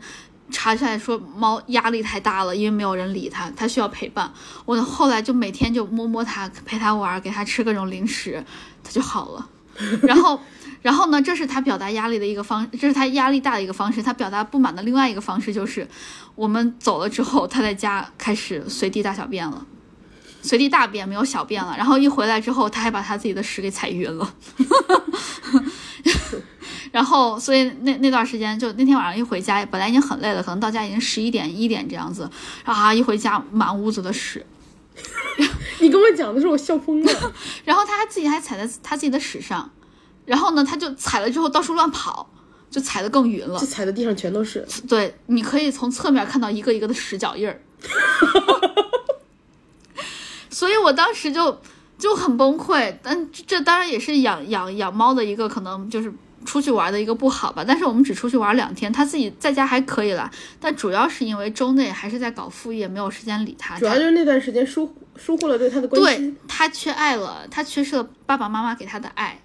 [0.51, 4.31] 查下来说猫压力太大了，因为没有人理它，它需要陪伴。
[4.65, 8.43] 我后来就每天就摸摸它，陪它玩，给它吃各种零食，
[8.83, 9.49] 它就好了。
[10.01, 10.39] 然后，
[10.81, 14.01] 然后呢，这是他表达压力的一个方，这是他压力大的一个方式。
[14.01, 15.87] 他表达不满的另外一个方式就是，
[16.35, 19.65] 我们走了之后，他在家开始随地大小便了。
[20.41, 24.33] 随地大便没有小便了，然后一回来之后，他还把他自己的屎给踩晕了，
[26.93, 32.29] 然后所以那那段时间就那天晚上一回家，本来已经很累了，可能到家已经十一点一点这样子，
[32.63, 34.45] 啊一回家满屋子的屎，
[35.79, 37.33] 你跟我讲的时候，我笑疯了。
[37.65, 39.69] 然后他还自己还踩在他自己的屎上，
[40.29, 42.29] 然后呢他就踩了之后到处乱跑，
[42.69, 43.65] 就踩得更匀了就。
[43.65, 44.63] 踩的地上全都是。
[44.87, 47.59] 对，你可以从侧面看到一个一个的屎脚印儿。
[50.51, 51.59] 所以我当时就
[51.97, 56.13] 就很崩溃，但这这当然也是养养养猫的一个可能就是
[56.45, 57.63] 出去玩的一个不好吧。
[57.65, 60.29] 但是我们只出去玩两天，它自己在家还可以啦。
[60.59, 63.79] 但主要是因为周内还是在搞副业，没有时间理它。
[63.79, 69.41] 主要就是那段时间疏疏忽了对他的关对心，他缺爱了，他缺失了爸爸妈妈给他的爱，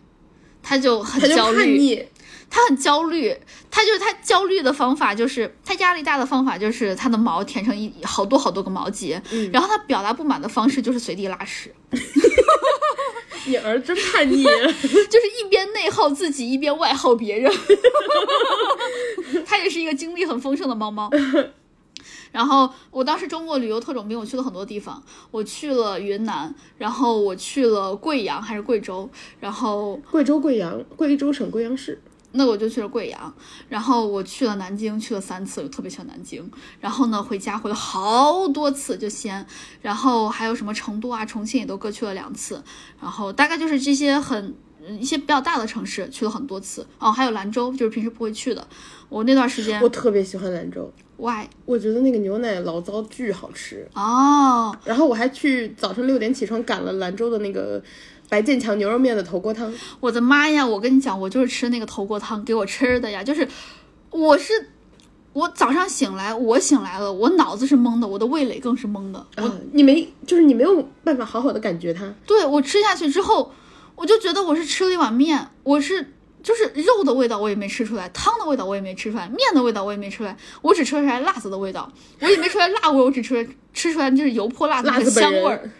[0.65, 2.09] 他就很焦虑。
[2.51, 3.37] 他很焦虑，
[3.69, 11.75] 他就是他焦虑的方法就是他压力大的方法就是他的毛填成一好多好多个毛结，嗯然后他表达不满的方式就是随地拉屎，
[13.47, 14.45] 你儿真叛逆。
[14.45, 17.53] 就是一边内耗自己一边外耗别人。
[19.45, 21.11] 他也是一个精力很丰盛的猫猫。
[22.35, 29.09] 然后我当时周末旅游特种兵，我去了很多地方，我去了云南，然后我去了贵阳还是贵州，
[29.39, 32.03] 然后贵州贵阳，贵州省贵阳市。
[32.37, 33.33] 那我就去了贵阳，
[33.69, 36.51] 然后我去了南京，去了三次，我特别喜欢南京。
[36.81, 39.47] 然后呢，回家回了好多次，就西安，
[39.81, 42.61] 然后还有什么成都啊、重庆也都各去了两次。
[43.01, 46.87] 然后大概就是这些很嗯一些比较大的城市去了很多次。
[46.99, 48.67] 哦，还有兰州，就是平时不会去的。
[49.09, 53.87] 我那段时间我特别喜欢兰州，why 我觉得那个牛奶醪糟巨好吃。
[53.95, 57.83] 哦，然后我还去早上六点起床赶了兰州的那个
[58.29, 59.73] 白建强牛肉面的头锅汤。
[60.01, 60.67] 我的妈呀！
[60.67, 63.47] 我跟你讲，我就是吃那个头锅汤给我吃的呀，就是
[64.11, 64.71] 我是。
[65.33, 69.19] 我早上醒来，我醒来了，我脑子是懵的，我的味蕾更是懵的。
[69.35, 72.15] 啊，你没就是你没有办法好好的感觉它。
[72.25, 73.51] 对我吃下去之后，
[73.97, 81.91] 我就觉得我是吃了一碗面，我是就是肉的味道我也没吃出来，汤的味道我也没吃出来，面的味道我也没吃出来，我只吃出来辣子的味道，
[82.21, 85.71] 我也没出来辣味，我只吃吃出来就是油泼辣子的香味儿。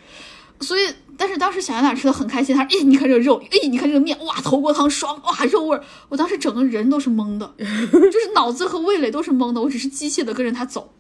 [0.61, 0.89] 所以，
[1.19, 10.95] 但是当时小圆脸吃的很开心，他说：“哎，你看这个肉，哎，你看这个面，哇，头锅汤爽，哇，肉味儿。”我当时整个人都是懵的，就是脑子和味蕾都是懵的，我只是机械的跟着他走。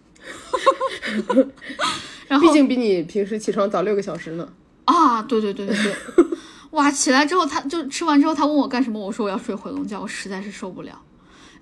[2.27, 4.47] 然后毕竟比你平时起床早六个小时呢。
[4.87, 5.95] 啊，对对对对对，
[6.75, 6.91] 哇！
[6.91, 11.01] 起来之后，他就吃完之后，他问我干什么，我说我要睡回笼觉，我实在是受不了。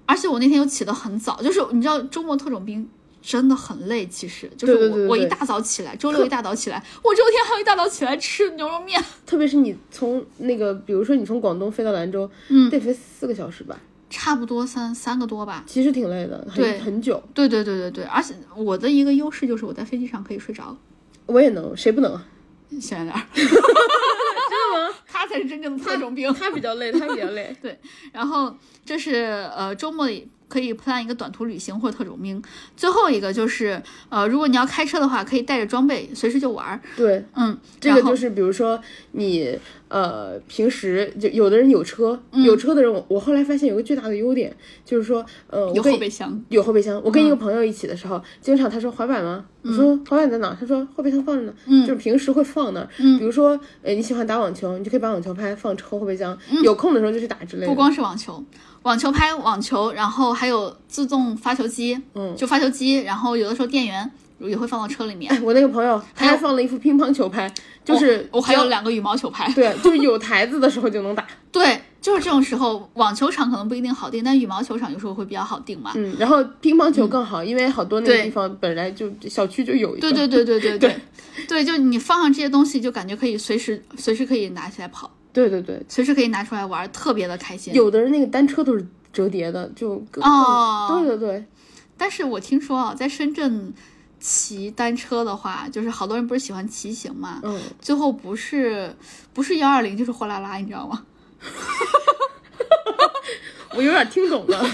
[0.05, 2.89] 而且我那天又起得很早，就是你知道周末特种兵
[3.23, 13.79] 真的很累，其实就是我我一大早起来，周六一大早起来，我周天还要一大早起来吃牛肉面，特别是你从那个，比如说你从广东飞到兰州，嗯得飞四个小时吧，
[14.11, 15.63] 差不多三三个多吧。
[15.67, 17.23] 其实挺累的，对很很久。
[17.33, 20.77] 对对对对对，而且我的一个优势就是我在飞机上可以睡着，
[21.27, 22.27] 我也能，谁不能啊？
[22.81, 23.23] 小圆脸儿。
[25.07, 26.33] 他才是真正的特种兵。
[26.35, 27.55] 他比较累，他比较累。
[27.63, 27.79] 对
[28.13, 29.15] 然后这是
[29.57, 32.43] 呃周末里可以 plan 一个短途旅行或者特种兵。
[32.77, 36.79] 最后一个就是呃，如果你要开车的话，可以带着装备随时就玩儿。
[36.95, 38.79] 对，嗯，这个就是比如说
[39.13, 46.45] 你呃平时就有的人有车，嗯有车的人我我后来发现有个巨大的优点，就是说呃有后备箱。
[46.51, 47.01] 有后备箱。
[47.03, 49.47] 我跟一个朋友一起的时候，经常他说滑板吗？
[49.63, 50.55] 我说滑板在哪？
[50.59, 51.55] 他说后备箱放着呢，
[51.87, 52.89] 就是平时会放那儿。
[53.19, 57.69] 比如说呃你喜欢打网球，你就可以把网球拍放车后备箱，有空的时候就去打之类的。
[57.69, 58.45] 不光是网球，
[58.83, 64.11] 网球拍网球，然后还有自动发球机，嗯就发球机，然后有的时候电源
[64.41, 65.33] 也会放到车里面。
[65.33, 67.53] 哎，我那个朋友他还放了一副乒乓球拍，
[67.85, 69.51] 就是我还有两个羽毛球拍。
[69.53, 71.25] 对，就是有台子的时候就能打。
[71.53, 75.93] 对，就是这种时候，网球场可能不一定好定，但羽毛球场有时候会比较好定嘛。
[75.95, 80.11] 嗯，然后乒乓球更好，因为好多那个地方本来就小区就有一个。
[80.11, 81.01] 对对对对对对
[81.47, 87.73] 对，就你放上这些东西，就感觉可以随时随时可以拿起来跑，对对对，随时可以拿出来玩，特别的开心。
[87.75, 91.45] 有的人那个单车都是折叠的，就哦对对对，
[91.97, 93.73] 但是我听说啊，在深圳
[94.21, 98.95] 骑单车的话，就是好多人不是喜欢骑行嘛，嗯，最后不是
[99.33, 101.05] 不是幺二零就是货拉拉，你知道吗？
[103.75, 104.65] 我有点听懂了。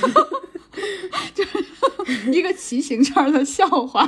[2.33, 4.07] 一个骑行圈的笑话，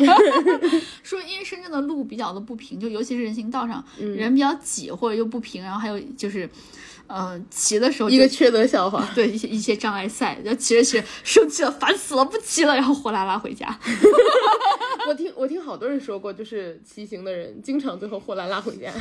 [1.03, 6.49] 说因为深圳的路比较的不平，就尤其是人行道上、人比较挤或者又不平，然后还有就是，
[7.07, 13.79] 呃，骑的时候一个缺德笑话，对一些一些障碍赛，就骑着骑着生气了，烦死了，不骑了，然后货拉拉回家。
[15.09, 18.93] 我听我听好多人说过，就是骑行的人经常最后货拉拉回家。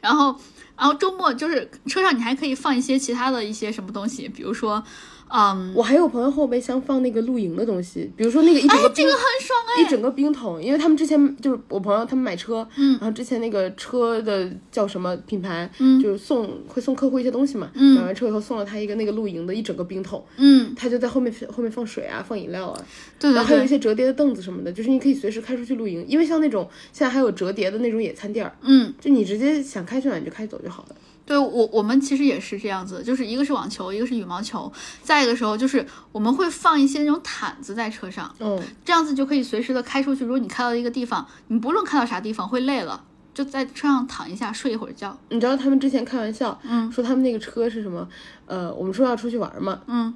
[0.00, 0.34] 然后，
[0.76, 4.82] 然后周末就是车上你还可以放一些其他的一些什么东西，比如说，
[5.30, 22.84] 嗯，我还有朋友后备箱放那个露营的东西，比如说那个一整个冰、哎这个很爽哎，一整个冰桶，因为他们之前就是我朋友他们买车，嗯，然后之前那个车的叫什么品牌，嗯，就是送会送客户一些东西嘛，嗯，买完车以后送了他一个那个露营的一整个冰桶，嗯，他就在后面后面放水啊，放饮料啊，
[23.18, 30.96] 对对然后还有一，些折叠的凳子什么的，就是你可以随时开出去露营，因为像那种现在还有折叠的那种野餐垫儿，嗯，就你直接想开去哪你就开走就好了。
[31.28, 34.72] 对我我们其实也是这样子，就是一个是网球，一个是羽毛球，
[35.02, 40.24] 再一个时候就是我们会放一些那种毯子在车上，嗯，这样子就可以随时的开出去。
[40.24, 43.04] 如果你开到一个地方，你不论开到啥地方会累了，
[43.34, 45.18] 就在车上躺一下睡一会儿觉。
[45.28, 48.08] 你知道他们之前开玩笑，嗯，说他们那个车是什么？
[48.46, 50.14] 呃，我们说要出去玩嘛，嗯，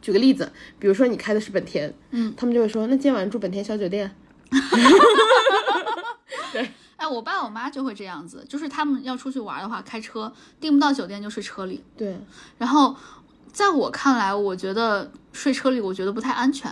[0.00, 4.14] 举个例子，比如说你开的是本田，嗯，他们就会说，那今天晚上住本田小酒店，
[7.02, 11.82] 哎，我爸我妈就会这样子，就是他们要出去玩的话，开车订不到酒店就睡车里。
[11.96, 12.16] 对，
[12.58, 12.94] 然后
[13.52, 16.70] 在我看来，我觉得睡车里我觉得不太安全，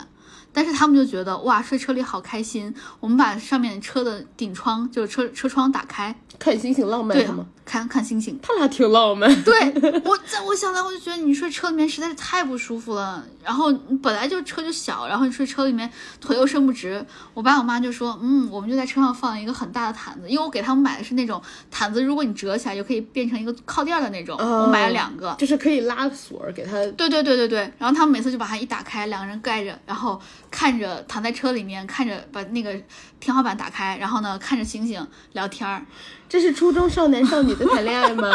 [0.52, 2.74] 但是他们就觉得哇，睡车里好开心。
[2.98, 8.38] 我们把上面车的顶窗，就是车车窗打开，看星星浪漫对是吗？，看看星星。
[8.42, 9.58] 他俩挺浪漫，对
[10.04, 13.24] 我在我想来，我就觉得你睡车里面实在是太不舒服了。
[13.42, 13.72] 然后
[14.02, 15.90] 本来就车就小，然后你睡车里面
[16.20, 17.04] 腿又伸不直。
[17.32, 21.40] 我爸我妈就说，嗯，我们就在车上放了一个很大的毯子，因为我给他们买的是那种
[21.70, 25.34] 毯子，如果你折起来就可以变成一个靠垫的那种，我买了两个。
[25.38, 26.72] 就是可以拉锁儿给他。
[26.92, 30.20] 对对对对对，然后他们每次就把它一打开，两个人盖着，然后
[30.50, 32.74] 看着躺在车里面，看着把那个
[33.20, 35.84] 天花板打开，然后呢看着星星聊天儿。
[36.28, 38.30] 这是初中少男少女的谈恋爱吗？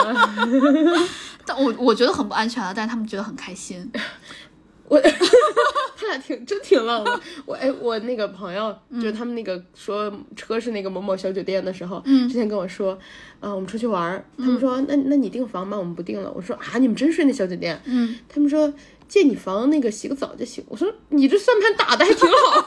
[1.46, 3.92] 但我我觉得很不安全啊，但是他们觉得很开心。
[4.88, 7.20] 我他俩挺真挺浪漫。
[7.46, 12.94] 我哎，我那个朋友嗯就是他们那个说车是那个某某小酒店的时候，嗯，之前跟我说，
[13.40, 15.76] 啊、我们出去玩儿，他嗯们说，那那你订房吗？
[15.76, 16.32] 我们不订了。
[16.32, 17.82] 我说啊，你们真睡那小酒店？
[17.86, 18.72] 嗯，他们说
[19.08, 20.64] 借你房那个洗个澡就行。
[20.68, 22.66] 我说你这算盘打的还挺好。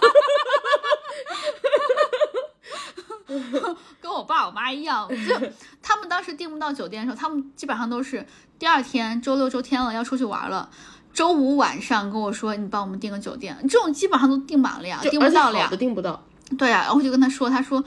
[4.00, 5.34] 跟我爸我妈一样，就
[5.82, 8.26] 他们当时订不到酒店的时候，他们基本上都是
[8.58, 10.70] 第二天周六周天了要出去玩了。
[11.12, 15.68] 周五晚上跟我说，你帮我们订个酒店，这种基本上都订满了呀，订不到了呀。
[15.78, 16.22] 订不到，
[16.56, 17.84] 对呀、然后我就跟他说，他说，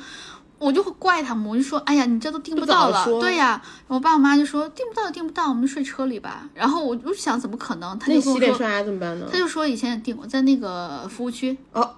[0.61, 6.47] 我就会怪他们，我就说，哎呀，你这都订不到了，对呀、我爸我妈就说订不到就订不到，我们就睡车里吧。
[6.53, 7.97] 然后我就想，怎么可能？
[7.97, 9.27] 他那就说，洗脸刷牙怎么办呢？
[9.31, 9.37] 他？
[9.39, 11.81] 就说以前也订过，在那个服务区，哦，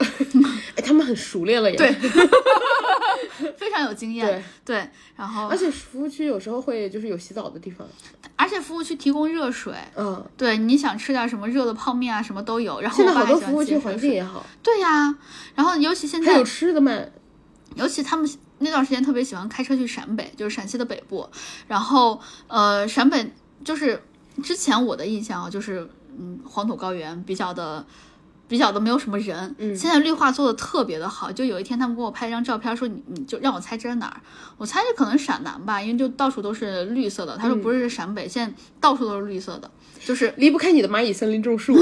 [0.78, 1.76] 哎，他们很熟练了呀。
[1.78, 1.92] 对，
[3.58, 4.90] 非常有经验，对。
[5.18, 7.86] 然后而且服务区有时候会就是有洗澡的地方，
[8.38, 12.80] 而且服务区提供热水，嗯，对，你想吃点什么热的泡面啊，什么都有。
[12.80, 15.14] 然后现在我爸还喜欢好多服务区环境也好，对呀、
[15.54, 16.92] 然后尤其现在还有吃的嘛，
[17.76, 18.28] 尤其他们
[18.64, 21.30] 那段时间特别喜欢开车去陕北，就是陕西的北部。
[21.68, 23.32] 然后呃，陕北
[23.64, 24.02] 就是
[24.42, 25.88] 之前我的印象啊，就是
[26.18, 27.86] 嗯，黄土高原比较的。
[28.46, 31.32] 比较的没有什么人，嗯现在绿化做的特别的好。
[31.32, 34.22] 就有一天他们给我拍一张照片，说你你就让我猜这是哪儿？
[34.58, 37.36] 我猜这可能是陕南吧，因为就到处都是绿色的。
[37.38, 39.72] 他说不是陕北，现在到处都是绿色的，
[40.06, 41.74] 就是离不开你的蚂蚁森林种树。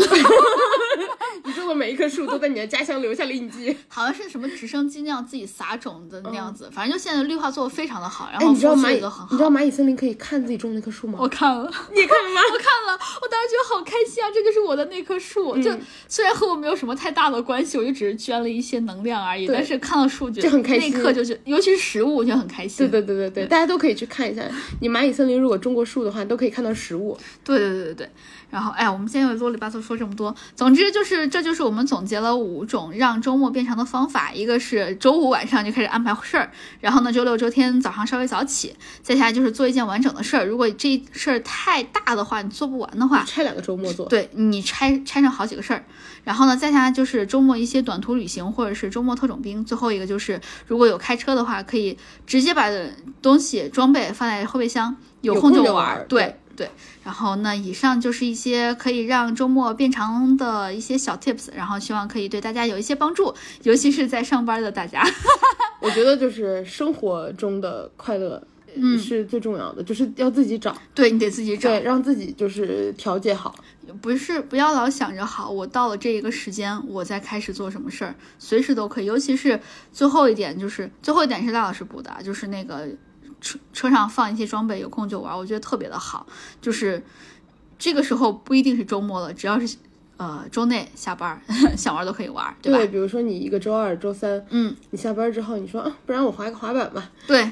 [1.44, 3.76] 你种的每一棵树都在你的家乡留下了印记。
[3.88, 9.28] 好像是什么直升机那样自己撒种子那样子，反正就现在绿化做的非常的好，然后你知道蚂蚁都很，好。
[9.32, 11.18] 你知道蚂蚁森林可以看自己种那棵树吗？
[11.22, 11.64] 我看了，
[11.94, 12.42] 你看了吗？
[12.52, 14.30] 我看了，我当时觉得好开心啊！
[14.34, 15.72] 这就是我的那棵树，嗯就
[16.08, 19.48] 虽然和我没有什么太大的关系，我就只是捐了一些能量而已。
[19.48, 22.90] 但是看到数据，就很开心那一刻就觉得，尤其是食物，我就很开心。
[22.90, 24.44] 对对对对对，大家都可以去看一下。
[24.80, 27.18] 你蚂蚁森林如果种过树的话，都可以看到实物。
[27.44, 28.10] 对对对对对。
[28.50, 30.36] 然后，哎呀，我们现在又啰里吧嗦说这么多。
[30.56, 34.32] 总之就是，这就是我们总结了五种让周末变长的方法。
[34.34, 40.46] 一个是周五晚上就开始安排事儿，然后呢，周六周天早上稍微早起，再下来就是做一件完整的事儿。
[40.46, 44.08] 如果这事儿太大的话，你做不完的话，拆两个周末做。
[44.08, 45.84] 对你拆拆成好几个事儿，
[46.24, 49.64] 然后呢，再下来就是周末一些短途旅行或者是周末特种兵。
[49.64, 52.70] 最后一个就是，如果有开车的话，可以直接把
[53.22, 56.06] 东西装备放在后备箱，有有空就玩。
[56.08, 56.70] 对对。
[57.04, 63.34] 然后那，以上就是一些可以让周末变长的一些小 tips，然后希望可以对大家有一些帮助，
[63.64, 65.04] 尤其是在上班的大家。
[65.82, 68.40] 我觉得就是生活中的快乐，
[68.76, 73.56] 嗯，是最重要的，就是要自己找，对你得自己找，对，让自己就是调节好。
[74.00, 79.06] 不是不要老想着好，我到了这一个时间，我再开始做什么事儿，随时都可以。
[79.06, 79.60] 尤其是
[79.92, 82.88] 最后一点，就是最后一点是赖老师补的，啊就是那个
[83.42, 86.26] 车车上放一些装备，有空就玩，我觉得特别的好。
[86.62, 87.04] 就是
[87.78, 89.76] 这个时候不一定是周末了，只要是
[90.18, 91.42] 呃周内下班儿
[91.76, 92.78] 想玩都可以玩，对吧？
[92.78, 97.10] 对，比如说你一个周二、周三，嗯，你下班之后，你说啊，不然我滑一个滑板吧。
[97.26, 97.52] 对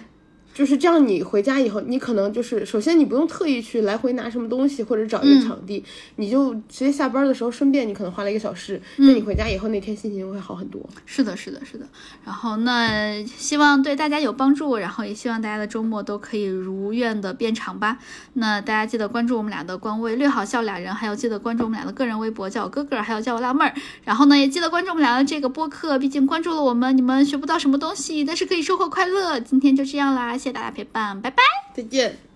[0.59, 5.81] 就是这样，你回家以后，你可能就是首先你不用特意去来回拿什么东西或者找一个场地，
[6.17, 10.81] 你就直接下班的时候顺便你可能花了一个小时，那你回家以后那天心情会好很多。
[11.05, 11.85] 是的，是的，是的。
[12.25, 17.97] 然后那希望对大家有帮助，然后也希望大家的周末都可以如愿的变长吧。
[18.33, 23.73] 那大家记得关注我们俩的官微“略好笑俩人”，还有记得关注我们俩的个人微博，叫我哥哥，还有叫我辣妹儿。
[24.03, 29.39] 然后呢，也记得关注我们俩的这个播客，毕竟关注了我们，你们学不到什么东西，但是可以收获快乐。
[29.39, 31.43] 今天就这样啦，谢谢大家陪伴，拜拜。
[31.73, 32.28] 再见。